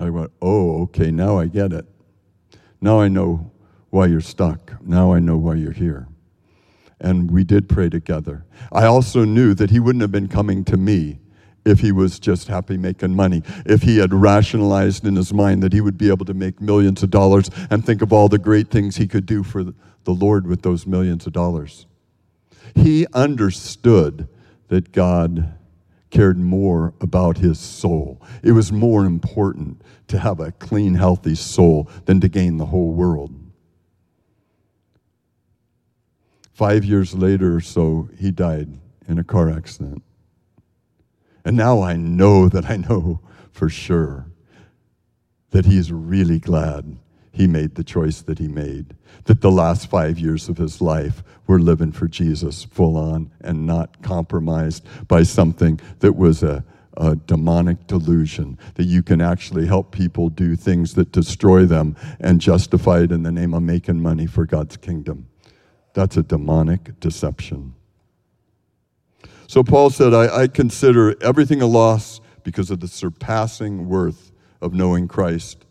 I 0.00 0.10
went, 0.10 0.32
oh, 0.40 0.82
okay, 0.82 1.10
now 1.10 1.38
I 1.38 1.46
get 1.46 1.72
it. 1.72 1.86
Now 2.80 3.00
I 3.00 3.08
know 3.08 3.50
why 3.90 4.06
you're 4.06 4.20
stuck. 4.20 4.72
Now 4.82 5.12
I 5.12 5.18
know 5.20 5.36
why 5.36 5.54
you're 5.54 5.72
here. 5.72 6.08
And 7.00 7.30
we 7.30 7.44
did 7.44 7.68
pray 7.68 7.88
together. 7.88 8.44
I 8.70 8.84
also 8.86 9.24
knew 9.24 9.54
that 9.54 9.70
he 9.70 9.80
wouldn't 9.80 10.02
have 10.02 10.12
been 10.12 10.28
coming 10.28 10.64
to 10.64 10.76
me 10.76 11.20
if 11.64 11.80
he 11.80 11.92
was 11.92 12.18
just 12.18 12.48
happy 12.48 12.76
making 12.76 13.14
money, 13.14 13.42
if 13.64 13.82
he 13.82 13.98
had 13.98 14.12
rationalized 14.12 15.06
in 15.06 15.16
his 15.16 15.32
mind 15.32 15.62
that 15.62 15.72
he 15.72 15.80
would 15.80 15.96
be 15.96 16.08
able 16.08 16.24
to 16.26 16.34
make 16.34 16.60
millions 16.60 17.02
of 17.02 17.10
dollars 17.10 17.50
and 17.70 17.84
think 17.84 18.02
of 18.02 18.12
all 18.12 18.28
the 18.28 18.38
great 18.38 18.68
things 18.70 18.96
he 18.96 19.06
could 19.06 19.26
do 19.26 19.42
for 19.42 19.62
the 19.64 19.74
Lord 20.06 20.46
with 20.46 20.62
those 20.62 20.86
millions 20.86 21.26
of 21.26 21.32
dollars. 21.32 21.86
He 22.74 23.06
understood 23.12 24.28
that 24.68 24.92
God 24.92 25.54
cared 26.10 26.38
more 26.38 26.94
about 27.00 27.38
his 27.38 27.58
soul. 27.58 28.20
It 28.42 28.52
was 28.52 28.70
more 28.70 29.04
important 29.04 29.82
to 30.08 30.18
have 30.18 30.40
a 30.40 30.52
clean, 30.52 30.94
healthy 30.94 31.34
soul 31.34 31.88
than 32.04 32.20
to 32.20 32.28
gain 32.28 32.58
the 32.58 32.66
whole 32.66 32.92
world. 32.92 33.34
Five 36.52 36.84
years 36.84 37.14
later 37.14 37.56
or 37.56 37.60
so, 37.60 38.08
he 38.18 38.30
died 38.30 38.78
in 39.08 39.18
a 39.18 39.24
car 39.24 39.50
accident. 39.50 40.02
And 41.44 41.56
now 41.56 41.82
I 41.82 41.96
know 41.96 42.48
that 42.48 42.70
I 42.70 42.76
know 42.76 43.20
for 43.50 43.68
sure 43.68 44.26
that 45.50 45.66
he 45.66 45.76
is 45.76 45.92
really 45.92 46.38
glad 46.38 46.98
he 47.32 47.46
made 47.46 47.74
the 47.74 47.84
choice 47.84 48.20
that 48.22 48.38
he 48.38 48.46
made. 48.46 48.94
That 49.24 49.40
the 49.40 49.50
last 49.50 49.88
five 49.88 50.18
years 50.18 50.48
of 50.48 50.58
his 50.58 50.80
life 50.80 51.22
were 51.46 51.58
living 51.58 51.92
for 51.92 52.06
Jesus 52.06 52.64
full 52.64 52.96
on 52.96 53.30
and 53.40 53.66
not 53.66 54.02
compromised 54.02 54.86
by 55.08 55.22
something 55.22 55.80
that 56.00 56.14
was 56.14 56.42
a, 56.42 56.64
a 56.96 57.16
demonic 57.16 57.86
delusion. 57.86 58.58
That 58.74 58.84
you 58.84 59.02
can 59.02 59.22
actually 59.22 59.66
help 59.66 59.92
people 59.92 60.28
do 60.28 60.56
things 60.56 60.94
that 60.94 61.10
destroy 61.10 61.64
them 61.64 61.96
and 62.20 62.40
justify 62.40 63.00
it 63.00 63.12
in 63.12 63.22
the 63.22 63.32
name 63.32 63.54
of 63.54 63.62
making 63.62 64.00
money 64.00 64.26
for 64.26 64.44
God's 64.44 64.76
kingdom. 64.76 65.28
That's 65.94 66.16
a 66.18 66.22
demonic 66.22 67.00
deception. 67.00 67.74
So 69.52 69.62
Paul 69.62 69.90
said, 69.90 70.14
I, 70.14 70.44
I 70.44 70.48
consider 70.48 71.14
everything 71.22 71.60
a 71.60 71.66
loss 71.66 72.22
because 72.42 72.70
of 72.70 72.80
the 72.80 72.88
surpassing 72.88 73.86
worth 73.86 74.32
of 74.62 74.72
knowing 74.72 75.08
Christ, 75.08 75.66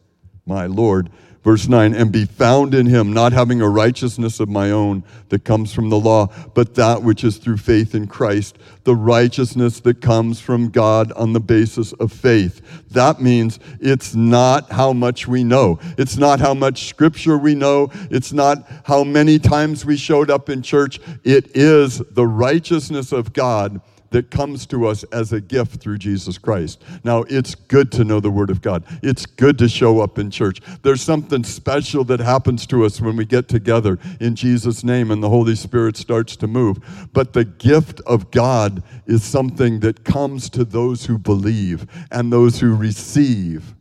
my 0.46 0.68
Lord. 0.68 1.10
Verse 1.44 1.68
9, 1.68 1.96
and 1.96 2.12
be 2.12 2.26
found 2.26 2.76
in 2.76 2.86
him, 2.86 3.14
not 3.14 3.34
having 3.34 3.62
a 3.62 3.70
righteousness 3.70 4.40
of 4.40 4.48
my 4.48 4.70
own 4.70 5.04
that 5.30 5.44
comes 5.44 5.74
from 5.74 5.90
the 5.90 6.00
law, 6.00 6.28
but 6.54 6.76
that 6.76 7.02
which 7.02 7.24
is 7.24 7.38
through 7.38 7.58
faith 7.58 7.96
in 7.96 8.06
Christ, 8.06 8.60
the 8.84 8.96
righteousness 8.96 9.80
that 9.80 10.02
comes 10.02 10.40
from 10.40 10.70
God 10.70 11.12
on 11.14 11.34
the 11.34 11.40
basis 11.40 11.94
of 11.94 12.12
faith. 12.12 12.62
That 12.92 13.22
means 13.22 13.60
it's 13.80 14.14
not 14.14 14.72
how 14.72 14.94
much 14.94 15.28
we 15.28 15.44
know. 15.44 15.80
It's 15.98 16.16
not 16.16 16.40
how 16.40 16.54
much 16.54 16.88
scripture 16.88 17.40
we 17.40 17.56
know. 17.56 17.90
It's 18.12 18.32
not 18.32 18.70
how 18.84 19.04
many 19.04 19.40
times 19.40 19.84
we 19.84 19.98
showed 19.98 20.30
up 20.30 20.48
in 20.48 20.62
church. 20.62 21.00
It 21.24 21.56
is 21.58 22.00
the 22.12 22.28
righteousness 22.28 23.12
of 23.12 23.34
God 23.34 23.82
that 24.12 24.30
comes 24.30 24.66
to 24.68 24.86
us 24.86 25.04
as 25.06 25.34
a 25.34 25.42
gift 25.42 25.82
through 25.82 25.98
Jesus 25.98 26.38
Christ. 26.38 26.84
Now, 27.04 27.24
it's 27.24 27.56
good 27.56 27.92
to 27.94 28.04
know 28.04 28.20
the 28.20 28.30
Word 28.30 28.50
of 28.50 28.62
God. 28.62 28.84
It's 29.02 29.26
good 29.26 29.58
to 29.58 29.68
show 29.68 30.02
up 30.02 30.20
in 30.20 30.30
church. 30.30 30.62
There's 30.84 31.02
something 31.02 31.44
special 31.44 32.04
that 32.06 32.20
happens 32.20 32.68
to 32.68 32.86
us 32.86 33.02
when 33.02 33.16
we 33.16 33.26
get 33.26 33.48
together 33.48 33.98
in 34.20 34.36
Jesus' 34.36 34.84
name 34.84 35.12
and 35.12 35.24
the 35.24 35.30
Holy 35.30 35.56
Spirit 35.56 35.98
starts 35.98 36.36
to 36.38 36.48
move. 36.48 37.10
But 37.14 37.34
the 37.34 37.46
gift 37.46 38.02
of 38.02 38.32
God 38.32 38.84
is 39.06 39.24
something 39.24 39.80
that 39.80 40.04
comes 40.04 40.50
to 40.52 40.66
those 40.66 41.06
who 41.06 41.18
believe 41.18 41.88
and 42.12 42.32
those 42.32 42.60
who 42.60 42.76
receive. 42.76 43.76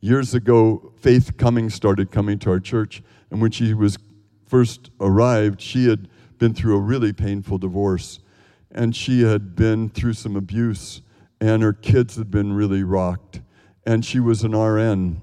Years 0.00 0.34
ago, 0.34 0.92
Faith 1.00 1.36
Cummings 1.36 1.74
started 1.74 2.10
coming 2.10 2.38
to 2.40 2.50
our 2.50 2.60
church, 2.60 3.02
and 3.30 3.40
when 3.40 3.50
she 3.50 3.72
was 3.72 3.98
first 4.46 4.90
arrived, 5.00 5.60
she 5.60 5.88
had 5.88 6.08
been 6.38 6.52
through 6.52 6.76
a 6.76 6.80
really 6.80 7.12
painful 7.12 7.56
divorce 7.58 8.20
and 8.74 8.94
she 8.94 9.22
had 9.22 9.54
been 9.54 9.88
through 9.88 10.14
some 10.14 10.36
abuse, 10.36 11.02
and 11.40 11.62
her 11.62 11.72
kids 11.72 12.16
had 12.16 12.30
been 12.30 12.52
really 12.52 12.82
rocked, 12.82 13.40
and 13.86 14.04
she 14.04 14.20
was 14.20 14.42
an 14.42 14.52
RN. 14.52 15.20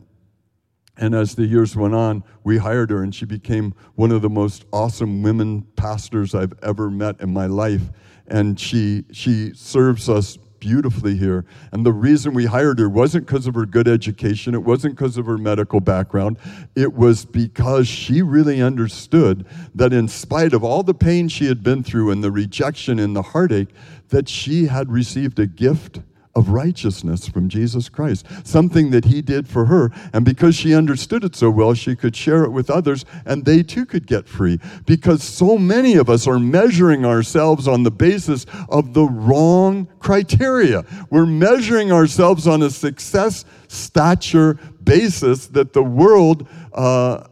And 0.98 1.16
as 1.16 1.36
the 1.36 1.46
years 1.46 1.76
went 1.76 1.96
on, 1.96 2.24
we 2.44 2.58
hired 2.58 2.92
her, 2.92 3.02
and 3.02 3.14
she 3.14 3.26
became 3.26 3.74
one 3.96 4.12
of 4.12 4.22
the 4.22 4.30
most 4.30 4.66
awesome 4.72 5.24
women 5.24 5.64
pastors 5.76 6.36
I've 6.36 6.54
ever 6.62 6.90
met 6.92 7.20
in 7.22 7.34
my 7.34 7.48
life. 7.48 7.90
And 8.28 8.60
she, 8.60 9.06
she 9.12 9.54
serves 9.54 10.08
us 10.10 10.38
beautifully 10.62 11.18
here. 11.18 11.44
And 11.74 11.86
the 11.86 11.92
reason 11.92 12.34
we 12.34 12.46
hired 12.46 12.80
her 12.80 12.88
wasn't 12.88 13.26
because 13.26 13.48
of 13.48 13.56
her 13.56 13.66
good 13.66 13.90
education, 13.90 14.54
it 14.54 14.64
wasn't 14.64 14.96
because 14.96 15.18
of 15.18 15.26
her 15.26 15.38
medical 15.38 15.82
background. 15.82 16.38
It 16.76 16.94
was 16.94 17.26
because 17.26 17.90
she 17.90 18.22
really 18.22 18.62
understood 18.62 19.46
that 19.76 19.92
in 19.92 20.08
spite 20.08 20.54
of 20.54 20.64
all 20.64 20.84
the 20.84 20.94
pain 20.94 21.28
she 21.28 21.48
had 21.48 21.64
been 21.64 21.84
through 21.84 22.12
and 22.12 22.24
the 22.24 22.32
rejection 22.32 23.00
and 23.00 23.14
the 23.14 23.22
heartache, 23.22 23.70
that 24.10 24.30
she 24.30 24.68
had 24.68 24.90
received 24.92 25.40
a 25.40 25.48
gift 25.48 26.00
of 26.36 26.50
righteousness 26.50 27.28
from 27.28 27.50
Jesus 27.50 27.90
Christ, 27.90 28.26
something 28.44 28.92
that 28.92 29.06
he 29.06 29.22
did 29.22 29.48
for 29.48 29.66
her. 29.66 29.92
And 30.14 30.24
because 30.24 30.56
she 30.56 30.74
understood 30.74 31.24
it 31.24 31.36
so 31.36 31.50
well, 31.50 31.74
she 31.74 31.96
could 31.96 32.16
share 32.16 32.44
it 32.44 32.52
with 32.52 32.70
others 32.70 33.06
and 33.26 33.44
they 33.46 33.64
too 33.64 33.86
could 33.86 34.08
get 34.08 34.28
free. 34.28 34.60
Because 34.86 35.24
so 35.24 35.58
many 35.58 35.96
of 35.96 36.10
us 36.10 36.28
are 36.28 36.40
measuring 36.40 37.06
ourselves 37.06 37.68
on 37.68 37.84
the 37.84 37.92
basis 37.92 38.46
of 38.70 38.94
the 38.94 39.04
wrong 39.04 39.88
criteria. 40.00 40.86
We're 41.10 41.26
measuring 41.26 41.92
ourselves 41.92 42.48
on 42.48 42.62
a 42.62 42.70
success 42.70 43.46
stature 43.68 44.58
basis 44.84 45.48
that 45.48 45.74
the 45.74 45.84
world 45.84 46.48
uh, 46.74 47.26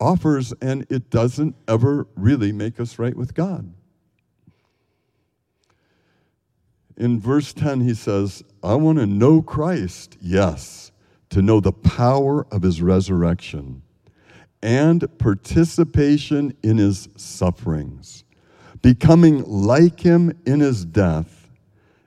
offers, 0.00 0.52
and 0.60 0.86
it 0.90 1.10
doesn't 1.10 1.56
ever 1.68 2.06
really 2.16 2.52
make 2.52 2.78
us 2.78 2.98
right 2.98 3.16
with 3.16 3.34
God. 3.34 3.72
In 6.96 7.18
verse 7.18 7.52
10, 7.52 7.80
he 7.80 7.94
says, 7.94 8.44
I 8.62 8.74
want 8.74 8.98
to 8.98 9.06
know 9.06 9.42
Christ, 9.42 10.16
yes, 10.20 10.92
to 11.30 11.42
know 11.42 11.60
the 11.60 11.72
power 11.72 12.46
of 12.52 12.62
his 12.62 12.80
resurrection 12.80 13.82
and 14.62 15.06
participation 15.18 16.56
in 16.62 16.78
his 16.78 17.08
sufferings, 17.16 18.24
becoming 18.80 19.44
like 19.44 20.00
him 20.00 20.32
in 20.46 20.60
his 20.60 20.84
death, 20.84 21.50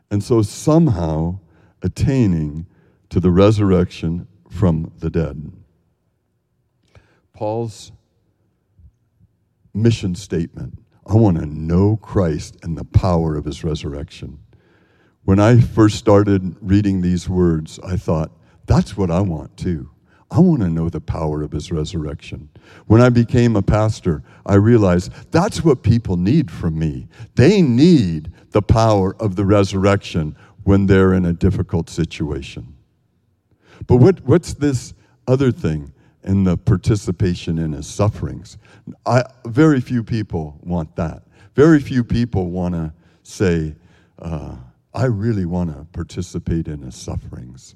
and 0.09 0.23
so 0.23 0.41
somehow 0.41 1.39
attaining 1.81 2.65
to 3.09 3.19
the 3.19 3.29
resurrection 3.29 4.27
from 4.49 4.91
the 4.99 5.09
dead. 5.09 5.51
Paul's 7.33 7.91
mission 9.73 10.15
statement 10.15 10.79
I 11.05 11.13
want 11.13 11.37
to 11.37 11.45
know 11.45 11.95
Christ 11.95 12.57
and 12.63 12.77
the 12.77 12.83
power 12.83 13.35
of 13.37 13.45
his 13.45 13.63
resurrection. 13.63 14.39
When 15.27 15.39
I 15.39 15.59
first 15.59 15.97
started 15.97 16.55
reading 16.61 17.01
these 17.01 17.27
words, 17.27 17.81
I 17.83 17.97
thought, 17.97 18.31
that's 18.65 18.95
what 18.95 19.11
I 19.11 19.19
want 19.19 19.57
too. 19.57 19.89
I 20.31 20.39
want 20.39 20.61
to 20.61 20.69
know 20.69 20.87
the 20.87 21.01
power 21.01 21.41
of 21.41 21.51
his 21.51 21.69
resurrection. 21.69 22.47
When 22.85 23.01
I 23.01 23.09
became 23.09 23.57
a 23.57 23.61
pastor, 23.61 24.23
I 24.45 24.55
realized 24.55 25.11
that's 25.31 25.65
what 25.65 25.83
people 25.83 26.15
need 26.15 26.49
from 26.49 26.79
me. 26.79 27.09
They 27.35 27.61
need 27.61 28.31
the 28.51 28.61
power 28.61 29.17
of 29.19 29.35
the 29.35 29.43
resurrection 29.43 30.37
when 30.63 30.85
they're 30.85 31.13
in 31.13 31.25
a 31.25 31.33
difficult 31.33 31.89
situation. 31.89 32.77
But 33.85 33.97
what, 33.97 34.21
what's 34.21 34.53
this 34.53 34.93
other 35.27 35.51
thing 35.51 35.91
in 36.23 36.45
the 36.45 36.55
participation 36.55 37.57
in 37.57 37.73
his 37.73 37.87
sufferings? 37.87 38.57
I, 39.05 39.25
very 39.45 39.81
few 39.81 40.05
people 40.05 40.57
want 40.63 40.95
that. 40.95 41.23
Very 41.53 41.81
few 41.81 42.05
people 42.05 42.49
want 42.49 42.75
to 42.75 42.93
say, 43.23 43.75
uh, 44.19 44.55
I 44.97 45.05
really 45.05 45.45
want 45.45 45.69
to 45.69 45.85
participate 45.93 46.67
in 46.67 46.81
his 46.81 46.95
sufferings. 46.95 47.75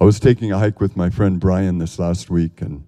I 0.00 0.04
was 0.04 0.18
taking 0.18 0.50
a 0.50 0.58
hike 0.58 0.80
with 0.80 0.96
my 0.96 1.10
friend 1.10 1.38
Brian 1.38 1.76
this 1.76 1.98
last 1.98 2.30
week, 2.30 2.62
and 2.62 2.86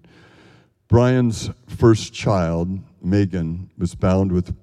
Brian's 0.87 1.51
first 1.67 2.11
child, 2.11 2.79
Megan, 2.99 3.69
was 3.77 3.93
bound 3.93 4.31
with, 4.31 4.55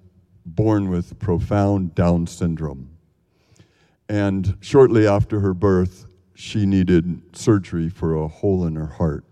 born 0.44 0.90
with 0.90 1.16
profound 1.20 1.94
Down 1.94 2.26
syndrome. 2.26 2.90
And 4.08 4.56
shortly 4.60 5.06
after 5.06 5.38
her 5.38 5.54
birth, 5.54 6.06
she 6.34 6.66
needed 6.66 7.36
surgery 7.36 7.88
for 7.88 8.16
a 8.16 8.26
hole 8.26 8.66
in 8.66 8.74
her 8.74 8.86
heart. 8.86 9.24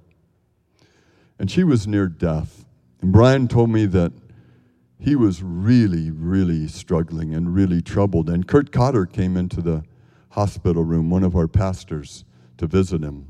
And 1.41 1.51
she 1.51 1.65
was 1.65 1.89
near 1.89 2.07
death. 2.07 2.65
And 3.01 3.11
Brian 3.11 3.49
told 3.49 3.69
me 3.69 3.85
that 3.87 4.13
he 5.03 5.17
was 5.17 5.43
really, 5.43 6.13
really 6.13 6.69
struggling 6.69 7.35
and 7.35 7.53
really 7.53 7.83
troubled. 7.83 8.31
And 8.31 8.47
Kurt 8.47 8.71
Cotter 8.71 9.05
came 9.05 9.37
into 9.37 9.61
the 9.61 9.83
hospital 10.31 10.85
room, 10.85 11.11
one 11.11 11.25
of 11.25 11.35
our 11.35 11.49
pastors, 11.49 12.25
to 12.59 12.69
visit 12.69 13.03
him. 13.03 13.27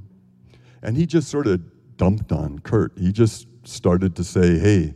And 0.82 0.98
he 0.98 1.06
just 1.06 1.28
sort 1.28 1.46
of 1.46 1.62
dumped 1.96 2.30
on 2.30 2.58
Kurt. 2.58 2.92
He 2.98 3.10
just 3.10 3.46
started 3.64 4.14
to 4.16 4.24
say, 4.24 4.58
Hey, 4.58 4.94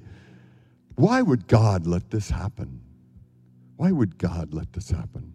why 0.96 1.22
would 1.22 1.46
God 1.46 1.86
let 1.86 2.10
this 2.10 2.28
happen? 2.28 2.82
Why 3.76 3.90
would 3.90 4.18
God 4.18 4.52
let 4.52 4.74
this 4.74 4.90
happen? 4.90 5.32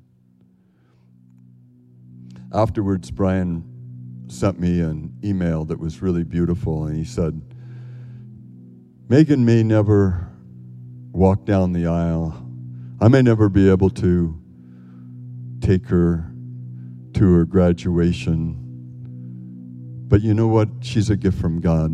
Afterwards, 2.53 3.09
Brian 3.09 3.63
sent 4.27 4.59
me 4.59 4.81
an 4.81 5.17
email 5.23 5.65
that 5.65 5.79
was 5.79 6.03
really 6.03 6.23
beautiful, 6.23 6.85
and 6.85 6.95
he 6.95 7.03
said, 7.03 7.41
Megan 9.09 9.43
may 9.43 9.63
never 9.63 10.30
walk 11.11 11.45
down 11.45 11.73
the 11.73 11.87
aisle. 11.87 12.45
I 12.99 13.07
may 13.07 13.21
never 13.21 13.49
be 13.49 13.69
able 13.69 13.89
to 13.91 14.37
take 15.61 15.85
her 15.87 16.31
to 17.13 17.33
her 17.33 17.45
graduation. 17.45 18.57
But 20.07 20.21
you 20.21 20.33
know 20.33 20.47
what? 20.47 20.69
She's 20.81 21.09
a 21.09 21.15
gift 21.15 21.39
from 21.39 21.61
God. 21.61 21.91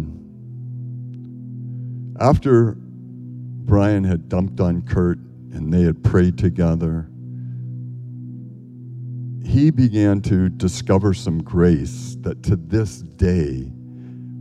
After 2.20 2.76
Brian 2.78 4.04
had 4.04 4.30
dumped 4.30 4.60
on 4.60 4.82
Kurt 4.82 5.20
and 5.52 5.74
they 5.74 5.82
had 5.82 6.04
prayed 6.04 6.38
together, 6.38 7.10
he 9.46 9.72
began 9.72 10.22
to 10.22 10.50
discover 10.50 11.14
some 11.14 11.42
grace 11.42 12.18
that 12.22 12.44
to 12.44 12.56
this 12.56 13.00
day, 13.00 13.72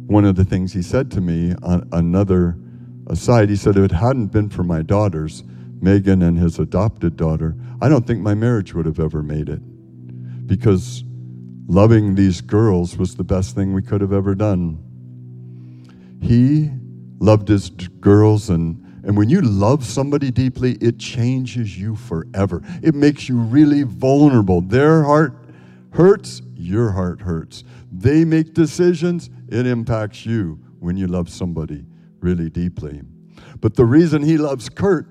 one 0.06 0.24
of 0.24 0.36
the 0.36 0.44
things 0.44 0.72
he 0.72 0.82
said 0.82 1.10
to 1.12 1.20
me 1.20 1.54
on 1.62 1.88
another 1.92 2.56
aside, 3.06 3.48
he 3.48 3.56
said, 3.56 3.76
if 3.76 3.84
it 3.84 3.92
hadn't 3.92 4.28
been 4.28 4.48
for 4.48 4.62
my 4.62 4.82
daughters, 4.82 5.44
Megan 5.80 6.22
and 6.22 6.38
his 6.38 6.58
adopted 6.58 7.16
daughter, 7.16 7.56
I 7.80 7.88
don't 7.88 8.06
think 8.06 8.20
my 8.20 8.34
marriage 8.34 8.74
would 8.74 8.86
have 8.86 9.00
ever 9.00 9.22
made 9.22 9.48
it. 9.48 9.60
Because 10.46 11.04
loving 11.66 12.14
these 12.14 12.40
girls 12.40 12.96
was 12.96 13.16
the 13.16 13.24
best 13.24 13.54
thing 13.54 13.72
we 13.72 13.82
could 13.82 14.00
have 14.00 14.12
ever 14.12 14.34
done. 14.34 14.82
He 16.20 16.70
loved 17.18 17.48
his 17.48 17.70
girls 17.70 18.50
and 18.50 18.82
and 19.04 19.16
when 19.16 19.30
you 19.30 19.40
love 19.40 19.84
somebody 19.84 20.32
deeply, 20.32 20.72
it 20.80 20.98
changes 20.98 21.78
you 21.78 21.94
forever. 21.94 22.60
It 22.82 22.96
makes 22.96 23.28
you 23.28 23.36
really 23.36 23.84
vulnerable. 23.84 24.60
Their 24.60 25.04
heart 25.04 25.32
hurts, 25.92 26.42
your 26.56 26.90
heart 26.90 27.20
hurts. 27.20 27.62
They 27.92 28.24
make 28.24 28.52
decisions, 28.52 29.30
it 29.48 29.64
impacts 29.64 30.26
you 30.26 30.58
when 30.80 30.96
you 30.96 31.06
love 31.06 31.28
somebody 31.28 31.86
really 32.26 32.50
deeply. 32.50 33.02
But 33.60 33.76
the 33.76 33.84
reason 33.84 34.20
he 34.20 34.36
loves 34.36 34.68
Kurt 34.68 35.06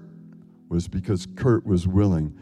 was 0.67 0.89
because 0.89 1.25
Kurt 1.37 1.65
was 1.65 1.87
willing 1.87 2.37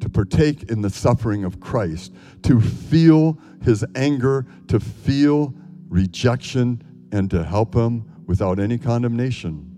to 0.00 0.08
partake 0.08 0.70
in 0.70 0.80
the 0.80 0.88
suffering 0.88 1.44
of 1.44 1.60
Christ, 1.60 2.14
to 2.44 2.58
feel 2.58 3.38
his 3.62 3.84
anger, 3.94 4.46
to 4.68 4.80
feel 4.80 5.54
rejection, 5.88 6.82
and 7.12 7.30
to 7.30 7.44
help 7.44 7.74
him 7.74 8.04
without 8.26 8.58
any 8.58 8.78
condemnation. 8.78 9.68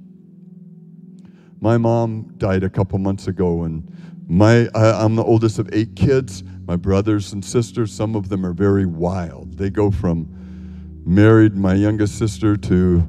My 1.61 1.77
mom 1.77 2.35
died 2.39 2.63
a 2.63 2.71
couple 2.71 2.99
months 2.99 3.27
ago, 3.27 3.65
and 3.65 3.83
my, 4.29 4.69
I, 4.77 5.05
I'm 5.05 5.17
the 5.17 5.25
oldest 5.25 5.59
of 5.59 5.69
eight 5.73 5.97
kids. 5.97 6.45
My 6.67 6.77
brothers 6.77 7.33
and 7.33 7.45
sisters, 7.45 7.93
some 7.93 8.15
of 8.15 8.29
them 8.29 8.47
are 8.47 8.53
very 8.53 8.87
wild. 8.87 9.59
They 9.59 9.71
go 9.71 9.91
from 9.91 11.03
married 11.05 11.57
my 11.57 11.75
youngest 11.75 12.17
sister 12.17 12.57
to 12.57 13.09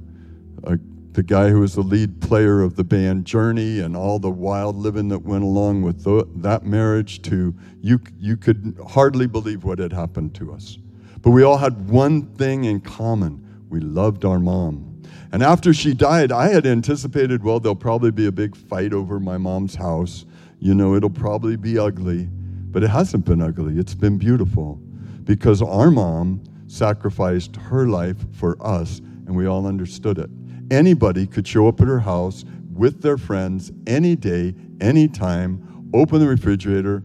a 0.63 0.79
the 1.15 1.23
guy 1.23 1.49
who 1.49 1.61
was 1.61 1.75
the 1.75 1.81
lead 1.81 2.21
player 2.21 2.61
of 2.61 2.75
the 2.75 2.83
band 2.83 3.23
Journey 3.25 3.79
and 3.79 3.95
all 3.95 4.19
the 4.19 4.29
wild 4.29 4.75
living 4.75 5.07
that 5.07 5.19
went 5.19 5.45
along 5.45 5.81
with 5.81 6.03
the, 6.03 6.27
that 6.35 6.65
marriage 6.65 7.21
to 7.23 7.55
you 7.81 8.01
you 8.19 8.35
could 8.35 8.77
hardly 8.85 9.25
believe 9.25 9.63
what 9.63 9.79
had 9.79 9.93
happened 9.93 10.35
to 10.35 10.53
us. 10.53 10.77
But 11.21 11.31
we 11.31 11.43
all 11.43 11.57
had 11.57 11.89
one 11.89 12.23
thing 12.35 12.65
in 12.65 12.81
common. 12.81 13.41
We 13.69 13.79
loved 13.79 14.25
our 14.25 14.39
mom. 14.39 15.03
And 15.31 15.41
after 15.41 15.73
she 15.73 15.93
died, 15.93 16.33
I 16.33 16.49
had 16.49 16.65
anticipated, 16.65 17.43
well, 17.43 17.59
there'll 17.61 17.75
probably 17.75 18.11
be 18.11 18.27
a 18.27 18.31
big 18.31 18.55
fight 18.55 18.93
over 18.93 19.19
my 19.19 19.37
mom's 19.37 19.75
house. 19.75 20.25
You 20.59 20.75
know, 20.75 20.95
it'll 20.95 21.09
probably 21.09 21.55
be 21.55 21.79
ugly. 21.79 22.27
But 22.71 22.83
it 22.83 22.89
hasn't 22.89 23.25
been 23.25 23.41
ugly. 23.41 23.79
It's 23.79 23.95
been 23.95 24.17
beautiful 24.17 24.75
because 25.23 25.61
our 25.61 25.89
mom 25.89 26.43
sacrificed 26.67 27.55
her 27.55 27.87
life 27.87 28.17
for 28.33 28.57
us 28.59 28.99
and 28.99 29.35
we 29.35 29.47
all 29.47 29.65
understood 29.65 30.19
it. 30.19 30.29
Anybody 30.71 31.27
could 31.27 31.47
show 31.47 31.67
up 31.67 31.79
at 31.81 31.87
her 31.87 31.99
house 31.99 32.43
with 32.73 33.01
their 33.01 33.17
friends 33.17 33.71
any 33.85 34.15
day, 34.15 34.55
any 34.81 35.07
time, 35.07 35.89
open 35.93 36.19
the 36.19 36.27
refrigerator, 36.27 37.03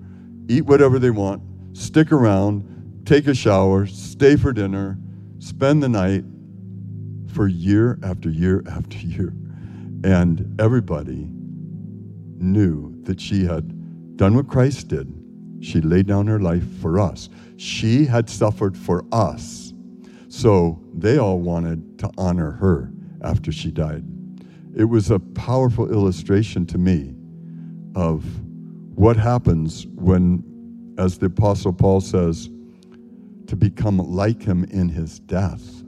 eat 0.49 0.63
whatever 0.63 0.99
they 0.99 1.11
want, 1.11 1.43
stick 1.77 2.11
around, 2.11 3.03
take 3.05 3.27
a 3.27 3.35
shower, 3.35 3.87
stay 3.87 4.37
for 4.37 4.53
dinner, 4.53 4.99
spend 5.39 5.83
the 5.83 5.89
night 5.89 6.25
for 7.35 7.47
year 7.47 7.99
after 8.03 8.31
year 8.31 8.65
after 8.71 8.97
year. 8.97 9.35
And 10.03 10.59
everybody 10.59 11.29
knew 12.39 12.95
that 13.03 13.21
she 13.21 13.45
had 13.45 14.17
done 14.17 14.35
what 14.35 14.49
Christ 14.49 14.89
did. 14.89 15.13
She 15.61 15.83
laid 15.83 16.07
down 16.07 16.27
her 16.27 16.41
life 16.41 16.65
for 16.81 16.99
us. 16.99 17.29
She 17.59 18.07
had 18.07 18.31
suffered 18.31 18.77
for 18.77 19.05
us. 19.13 19.75
So 20.29 20.83
they 20.95 21.19
all 21.19 21.39
wanted 21.39 21.99
to 21.99 22.11
honor 22.17 22.53
her 22.53 22.91
after 23.23 23.53
she 23.53 23.71
died. 23.71 24.05
It 24.77 24.85
was 24.85 25.11
a 25.11 25.19
powerful 25.19 25.91
illustration 25.91 26.67
to 26.67 26.79
me 26.79 27.15
of 27.95 28.25
what 28.95 29.17
happens 29.17 29.87
when, 29.95 30.45
as 30.99 31.19
the 31.19 31.27
Apostle 31.27 31.73
Paul 31.73 32.01
says, 32.01 32.49
to 33.47 33.57
become 33.57 33.99
like 33.99 34.43
him 34.43 34.65
in 34.65 34.89
his 34.89 35.19
death 35.19 35.83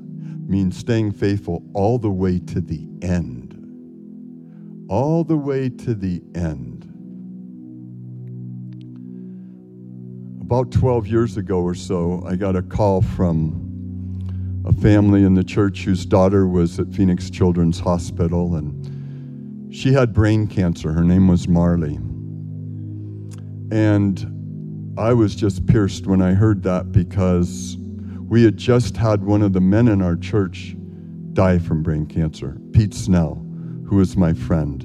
means 0.49 0.77
staying 0.77 1.12
faithful 1.12 1.62
all 1.75 1.99
the 1.99 2.11
way 2.11 2.38
to 2.40 2.61
the 2.61 2.88
end. 3.03 3.59
All 4.88 5.23
the 5.23 5.37
way 5.37 5.68
to 5.68 5.95
the 5.95 6.23
end. 6.35 6.88
About 10.40 10.73
12 10.73 11.07
years 11.07 11.37
ago 11.37 11.61
or 11.61 11.75
so, 11.75 12.23
I 12.27 12.35
got 12.35 12.57
a 12.57 12.62
call 12.62 13.01
from 13.01 13.62
a 14.64 14.72
family 14.72 15.25
in 15.25 15.35
the 15.35 15.44
church 15.44 15.85
whose 15.85 16.07
daughter 16.07 16.46
was 16.46 16.79
at 16.79 16.92
Phoenix 16.92 17.31
Children's 17.31 17.81
Hospital, 17.81 18.55
and 18.55 19.75
she 19.75 19.92
had 19.92 20.12
brain 20.12 20.46
cancer. 20.46 20.92
Her 20.92 21.03
name 21.03 21.27
was 21.29 21.48
Marley. 21.48 21.98
And 23.72 24.94
I 24.98 25.14
was 25.14 25.35
just 25.35 25.66
pierced 25.66 26.07
when 26.07 26.20
I 26.20 26.35
heard 26.35 26.62
that 26.64 26.92
because 26.92 27.77
we 28.29 28.44
had 28.44 28.57
just 28.57 28.96
had 28.96 29.25
one 29.25 29.42
of 29.42 29.53
the 29.53 29.61
men 29.61 29.88
in 29.88 30.03
our 30.03 30.16
church 30.16 30.77
die 31.33 31.59
from 31.59 31.83
brain 31.83 32.07
cancer, 32.07 32.59
Pete 32.72 32.94
Snell, 32.94 33.35
who 33.87 33.96
was 33.96 34.16
my 34.16 34.35
friend. 34.35 34.83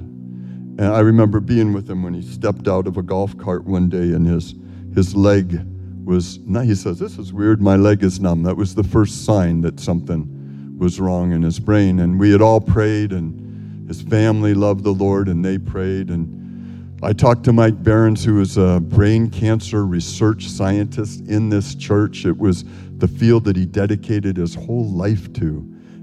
And 0.78 0.86
I 0.86 1.00
remember 1.00 1.40
being 1.40 1.72
with 1.72 1.88
him 1.88 2.02
when 2.02 2.14
he 2.14 2.22
stepped 2.22 2.68
out 2.68 2.86
of 2.86 2.96
a 2.96 3.02
golf 3.02 3.36
cart 3.36 3.64
one 3.64 3.88
day 3.88 4.12
and 4.12 4.26
his, 4.26 4.54
his 4.94 5.14
leg 5.14 5.60
was, 6.08 6.40
he 6.64 6.74
says, 6.74 6.98
This 6.98 7.18
is 7.18 7.32
weird, 7.32 7.60
my 7.60 7.76
leg 7.76 8.02
is 8.02 8.18
numb. 8.18 8.42
That 8.42 8.56
was 8.56 8.74
the 8.74 8.82
first 8.82 9.26
sign 9.26 9.60
that 9.60 9.78
something 9.78 10.76
was 10.78 10.98
wrong 10.98 11.32
in 11.32 11.42
his 11.42 11.60
brain. 11.60 12.00
And 12.00 12.18
we 12.18 12.32
had 12.32 12.40
all 12.40 12.60
prayed, 12.60 13.12
and 13.12 13.86
his 13.86 14.00
family 14.00 14.54
loved 14.54 14.84
the 14.84 14.92
Lord, 14.92 15.28
and 15.28 15.44
they 15.44 15.58
prayed. 15.58 16.08
And 16.08 16.96
I 17.02 17.12
talked 17.12 17.44
to 17.44 17.52
Mike 17.52 17.82
Berens, 17.82 18.24
who 18.24 18.40
is 18.40 18.56
a 18.56 18.80
brain 18.80 19.28
cancer 19.28 19.84
research 19.84 20.48
scientist 20.48 21.20
in 21.28 21.50
this 21.50 21.74
church. 21.74 22.24
It 22.24 22.36
was 22.36 22.64
the 22.96 23.08
field 23.08 23.44
that 23.44 23.56
he 23.56 23.66
dedicated 23.66 24.38
his 24.38 24.54
whole 24.54 24.88
life 24.88 25.30
to. 25.34 25.58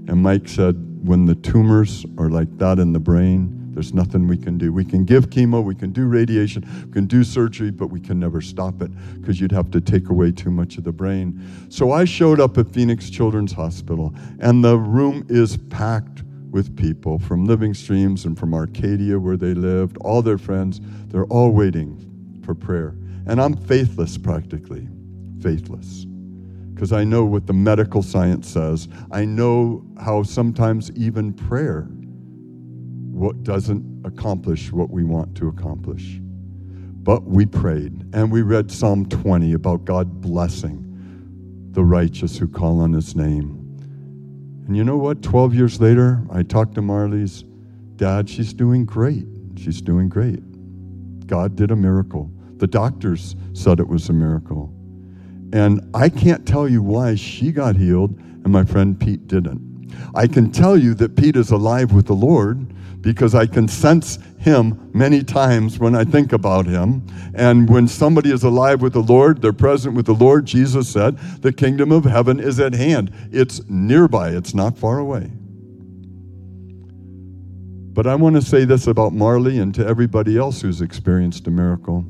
And 0.08 0.22
Mike 0.22 0.48
said, 0.48 0.76
When 1.04 1.26
the 1.26 1.34
tumors 1.34 2.06
are 2.16 2.30
like 2.30 2.56
that 2.58 2.78
in 2.78 2.92
the 2.92 3.00
brain, 3.00 3.65
there's 3.76 3.92
nothing 3.92 4.26
we 4.26 4.38
can 4.38 4.56
do. 4.56 4.72
We 4.72 4.86
can 4.86 5.04
give 5.04 5.28
chemo, 5.28 5.62
we 5.62 5.74
can 5.74 5.92
do 5.92 6.06
radiation, 6.06 6.66
we 6.86 6.92
can 6.92 7.04
do 7.04 7.22
surgery, 7.22 7.70
but 7.70 7.88
we 7.88 8.00
can 8.00 8.18
never 8.18 8.40
stop 8.40 8.80
it 8.80 8.90
because 9.20 9.38
you'd 9.38 9.52
have 9.52 9.70
to 9.72 9.82
take 9.82 10.08
away 10.08 10.32
too 10.32 10.50
much 10.50 10.78
of 10.78 10.84
the 10.84 10.92
brain. 10.92 11.46
So 11.68 11.92
I 11.92 12.06
showed 12.06 12.40
up 12.40 12.56
at 12.56 12.70
Phoenix 12.70 13.10
Children's 13.10 13.52
Hospital, 13.52 14.14
and 14.40 14.64
the 14.64 14.78
room 14.78 15.26
is 15.28 15.58
packed 15.58 16.22
with 16.50 16.74
people 16.74 17.18
from 17.18 17.44
Living 17.44 17.74
Streams 17.74 18.24
and 18.24 18.38
from 18.38 18.54
Arcadia, 18.54 19.18
where 19.18 19.36
they 19.36 19.52
lived, 19.52 19.98
all 19.98 20.22
their 20.22 20.38
friends. 20.38 20.80
They're 21.08 21.26
all 21.26 21.50
waiting 21.50 22.40
for 22.46 22.54
prayer. 22.54 22.96
And 23.26 23.38
I'm 23.42 23.54
faithless 23.54 24.16
practically, 24.16 24.88
faithless 25.42 26.06
because 26.72 26.92
I 26.92 27.04
know 27.04 27.24
what 27.24 27.46
the 27.46 27.54
medical 27.54 28.02
science 28.02 28.48
says. 28.48 28.88
I 29.10 29.24
know 29.24 29.82
how 29.98 30.22
sometimes 30.22 30.90
even 30.92 31.32
prayer 31.32 31.88
what 33.16 33.42
doesn't 33.42 34.04
accomplish 34.04 34.70
what 34.70 34.90
we 34.90 35.02
want 35.02 35.34
to 35.36 35.48
accomplish. 35.48 36.18
But 36.20 37.24
we 37.24 37.46
prayed 37.46 38.04
and 38.12 38.30
we 38.30 38.42
read 38.42 38.70
Psalm 38.70 39.08
20 39.08 39.54
about 39.54 39.86
God 39.86 40.20
blessing 40.20 40.82
the 41.72 41.82
righteous 41.82 42.36
who 42.36 42.46
call 42.46 42.80
on 42.80 42.92
his 42.92 43.16
name. 43.16 43.62
And 44.66 44.76
you 44.76 44.84
know 44.84 44.98
what? 44.98 45.22
12 45.22 45.54
years 45.54 45.80
later, 45.80 46.22
I 46.30 46.42
talked 46.42 46.74
to 46.74 46.82
Marley's 46.82 47.44
dad. 47.96 48.28
She's 48.28 48.52
doing 48.52 48.84
great. 48.84 49.26
She's 49.56 49.80
doing 49.80 50.10
great. 50.10 50.40
God 51.26 51.56
did 51.56 51.70
a 51.70 51.76
miracle. 51.76 52.30
The 52.56 52.66
doctors 52.66 53.34
said 53.54 53.80
it 53.80 53.88
was 53.88 54.10
a 54.10 54.12
miracle. 54.12 54.72
And 55.54 55.88
I 55.94 56.10
can't 56.10 56.46
tell 56.46 56.68
you 56.68 56.82
why 56.82 57.14
she 57.14 57.50
got 57.50 57.76
healed 57.76 58.18
and 58.18 58.48
my 58.48 58.64
friend 58.64 58.98
Pete 58.98 59.26
didn't. 59.26 59.65
I 60.14 60.26
can 60.26 60.50
tell 60.50 60.76
you 60.76 60.94
that 60.94 61.16
Pete 61.16 61.36
is 61.36 61.50
alive 61.50 61.92
with 61.92 62.06
the 62.06 62.14
Lord 62.14 62.72
because 63.02 63.34
I 63.34 63.46
can 63.46 63.68
sense 63.68 64.18
him 64.38 64.90
many 64.92 65.22
times 65.22 65.78
when 65.78 65.94
I 65.94 66.04
think 66.04 66.32
about 66.32 66.66
him. 66.66 67.06
And 67.34 67.68
when 67.68 67.86
somebody 67.86 68.32
is 68.32 68.42
alive 68.42 68.82
with 68.82 68.94
the 68.94 69.02
Lord, 69.02 69.42
they're 69.42 69.52
present 69.52 69.94
with 69.94 70.06
the 70.06 70.14
Lord, 70.14 70.46
Jesus 70.46 70.88
said, 70.88 71.18
the 71.42 71.52
kingdom 71.52 71.92
of 71.92 72.04
heaven 72.04 72.40
is 72.40 72.58
at 72.58 72.74
hand. 72.74 73.12
It's 73.30 73.60
nearby, 73.68 74.30
it's 74.30 74.54
not 74.54 74.76
far 74.76 74.98
away. 74.98 75.30
But 77.92 78.06
I 78.06 78.14
want 78.14 78.36
to 78.36 78.42
say 78.42 78.64
this 78.64 78.88
about 78.88 79.14
Marley 79.14 79.58
and 79.58 79.74
to 79.74 79.86
everybody 79.86 80.36
else 80.36 80.60
who's 80.60 80.80
experienced 80.80 81.46
a 81.46 81.50
miracle. 81.50 82.04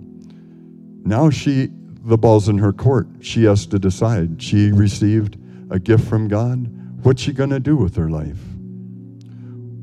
Now 1.05 1.31
she, 1.31 1.69
the 2.05 2.19
ball's 2.19 2.49
in 2.49 2.59
her 2.59 2.73
court. 2.73 3.07
She 3.21 3.45
has 3.45 3.67
to 3.67 3.79
decide. 3.79 4.43
She 4.43 4.73
received 4.73 5.39
a 5.71 5.79
gift 5.79 6.09
from 6.09 6.27
God. 6.27 6.73
What's 7.07 7.23
she 7.23 7.33
going 7.33 7.51
to 7.51 7.61
do 7.61 7.77
with 7.77 7.95
her 7.95 8.11
life? 8.11 8.41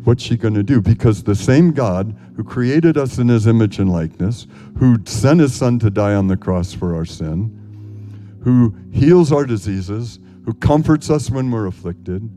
What's 0.04 0.22
she 0.22 0.36
going 0.36 0.56
to 0.56 0.62
do? 0.62 0.82
Because 0.82 1.24
the 1.24 1.36
same 1.36 1.72
God 1.72 2.14
who 2.36 2.44
created 2.44 2.98
us 2.98 3.18
in 3.18 3.30
his 3.30 3.48
image 3.48 3.80
and 3.80 3.90
likeness, 3.90 4.46
who 4.78 4.98
sent 5.06 5.40
his 5.40 5.56
son 5.56 5.80
to 5.80 5.90
die 5.90 6.16
on 6.16 6.28
the 6.28 6.36
cross 6.36 6.74
for 6.74 6.94
our 6.94 7.06
sin, 7.06 8.42
who 8.44 8.76
heals 8.92 9.32
our 9.32 9.46
diseases, 9.46 10.20
who 10.44 10.54
comforts 10.56 11.10
us 11.10 11.30
when 11.30 11.50
we're 11.50 11.68
afflicted, 11.68 12.30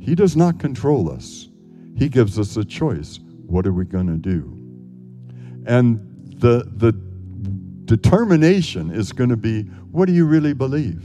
he 0.00 0.14
does 0.14 0.34
not 0.34 0.58
control 0.58 1.12
us. 1.12 1.50
He 1.98 2.08
gives 2.08 2.38
us 2.38 2.56
a 2.56 2.64
choice. 2.64 3.20
What 3.44 3.66
are 3.66 3.74
we 3.74 3.84
going 3.84 4.06
to 4.06 4.16
do? 4.16 4.44
And 5.66 6.00
the, 6.40 6.72
the 6.76 6.92
determination 7.84 8.92
is 8.92 9.12
going 9.12 9.28
to 9.28 9.36
be 9.36 9.64
what 9.90 10.06
do 10.06 10.14
you 10.14 10.24
really 10.24 10.54
believe? 10.54 11.04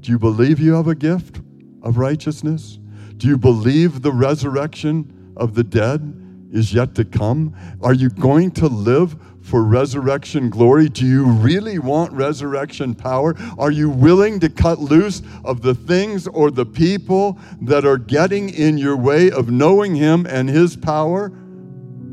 Do 0.00 0.12
you 0.12 0.18
believe 0.20 0.60
you 0.60 0.74
have 0.74 0.86
a 0.86 0.94
gift 0.94 1.40
of 1.82 1.98
righteousness? 1.98 2.78
Do 3.16 3.26
you 3.26 3.38
believe 3.38 4.02
the 4.02 4.12
resurrection 4.12 5.32
of 5.36 5.54
the 5.54 5.64
dead 5.64 6.14
is 6.52 6.72
yet 6.72 6.94
to 6.94 7.04
come? 7.04 7.54
Are 7.82 7.94
you 7.94 8.08
going 8.10 8.52
to 8.52 8.66
live 8.68 9.16
for 9.42 9.62
resurrection 9.62 10.50
glory? 10.50 10.88
Do 10.88 11.06
you 11.06 11.24
really 11.24 11.78
want 11.78 12.12
resurrection 12.12 12.94
power? 12.94 13.34
Are 13.58 13.70
you 13.70 13.88
willing 13.88 14.40
to 14.40 14.48
cut 14.48 14.78
loose 14.78 15.22
of 15.44 15.62
the 15.62 15.74
things 15.74 16.26
or 16.28 16.50
the 16.50 16.66
people 16.66 17.38
that 17.62 17.84
are 17.84 17.98
getting 17.98 18.50
in 18.50 18.78
your 18.78 18.96
way 18.96 19.30
of 19.30 19.50
knowing 19.50 19.94
Him 19.94 20.26
and 20.26 20.48
His 20.48 20.76
power? 20.76 21.32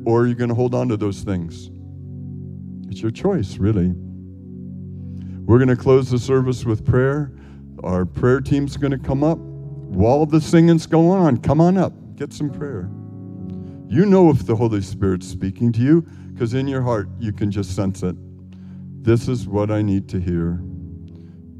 Or 0.05 0.21
are 0.21 0.27
you 0.27 0.35
going 0.35 0.49
to 0.49 0.55
hold 0.55 0.73
on 0.73 0.87
to 0.89 0.97
those 0.97 1.21
things? 1.21 1.69
It's 2.89 3.01
your 3.01 3.11
choice, 3.11 3.57
really. 3.57 3.93
We're 5.45 5.57
going 5.57 5.67
to 5.69 5.75
close 5.75 6.09
the 6.09 6.19
service 6.19 6.65
with 6.65 6.85
prayer. 6.85 7.31
Our 7.83 8.05
prayer 8.05 8.41
team's 8.41 8.77
going 8.77 8.91
to 8.91 8.97
come 8.97 9.23
up. 9.23 9.39
While 9.95 10.25
the 10.25 10.41
singing's 10.41 10.85
going 10.85 11.21
on, 11.21 11.37
come 11.37 11.61
on 11.61 11.77
up, 11.77 11.93
get 12.17 12.33
some 12.33 12.49
prayer. 12.49 12.89
You 13.87 14.05
know 14.05 14.29
if 14.29 14.45
the 14.45 14.53
Holy 14.53 14.81
Spirit's 14.81 15.25
speaking 15.25 15.71
to 15.71 15.79
you, 15.79 16.01
because 16.33 16.53
in 16.53 16.67
your 16.67 16.81
heart 16.81 17.07
you 17.17 17.31
can 17.31 17.49
just 17.49 17.73
sense 17.73 18.03
it. 18.03 18.13
This 19.05 19.29
is 19.29 19.47
what 19.47 19.71
I 19.71 19.81
need 19.81 20.09
to 20.09 20.19
hear. 20.19 20.61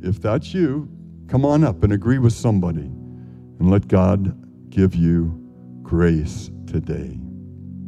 If 0.01 0.21
that's 0.21 0.53
you, 0.53 0.89
come 1.29 1.45
on 1.45 1.63
up 1.63 1.81
and 1.83 1.93
agree 1.93 2.19
with 2.19 2.33
somebody 2.33 2.81
and 2.81 3.71
let 3.71 3.87
God 3.87 4.69
give 4.69 4.95
you 4.95 5.41
grace 5.81 6.51
today. 6.67 7.17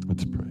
Let's 0.05 0.23
pray. 0.23 0.47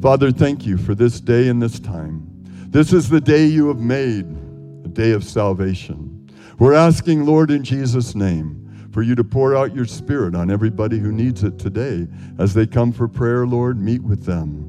Father, 0.00 0.32
thank 0.32 0.66
you 0.66 0.76
for 0.76 0.96
this 0.96 1.20
day 1.20 1.46
and 1.46 1.62
this 1.62 1.78
time. 1.78 2.26
This 2.70 2.92
is 2.92 3.08
the 3.08 3.20
day 3.20 3.46
you 3.46 3.68
have 3.68 3.78
made 3.78 4.26
a 4.84 4.88
day 4.88 5.12
of 5.12 5.22
salvation. 5.22 6.28
We're 6.58 6.74
asking, 6.74 7.24
Lord, 7.24 7.52
in 7.52 7.62
Jesus' 7.62 8.16
name, 8.16 8.61
for 8.92 9.02
you 9.02 9.14
to 9.14 9.24
pour 9.24 9.56
out 9.56 9.74
your 9.74 9.86
spirit 9.86 10.34
on 10.34 10.50
everybody 10.50 10.98
who 10.98 11.10
needs 11.10 11.42
it 11.42 11.58
today. 11.58 12.06
As 12.38 12.52
they 12.54 12.66
come 12.66 12.92
for 12.92 13.08
prayer, 13.08 13.46
Lord, 13.46 13.80
meet 13.80 14.02
with 14.02 14.24
them. 14.24 14.68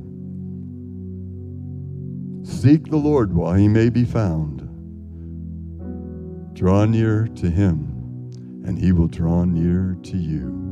Seek 2.46 2.86
the 2.90 2.98
Lord 2.98 3.34
while 3.34 3.54
he 3.54 3.68
may 3.68 3.90
be 3.90 4.06
found. 4.06 4.62
Draw 6.56 6.86
near 6.86 7.28
to 7.36 7.50
him, 7.50 8.32
and 8.66 8.80
he 8.80 8.94
will 8.94 9.08
draw 9.08 9.44
near 9.44 9.98
to 10.04 10.18
you. 10.18 10.63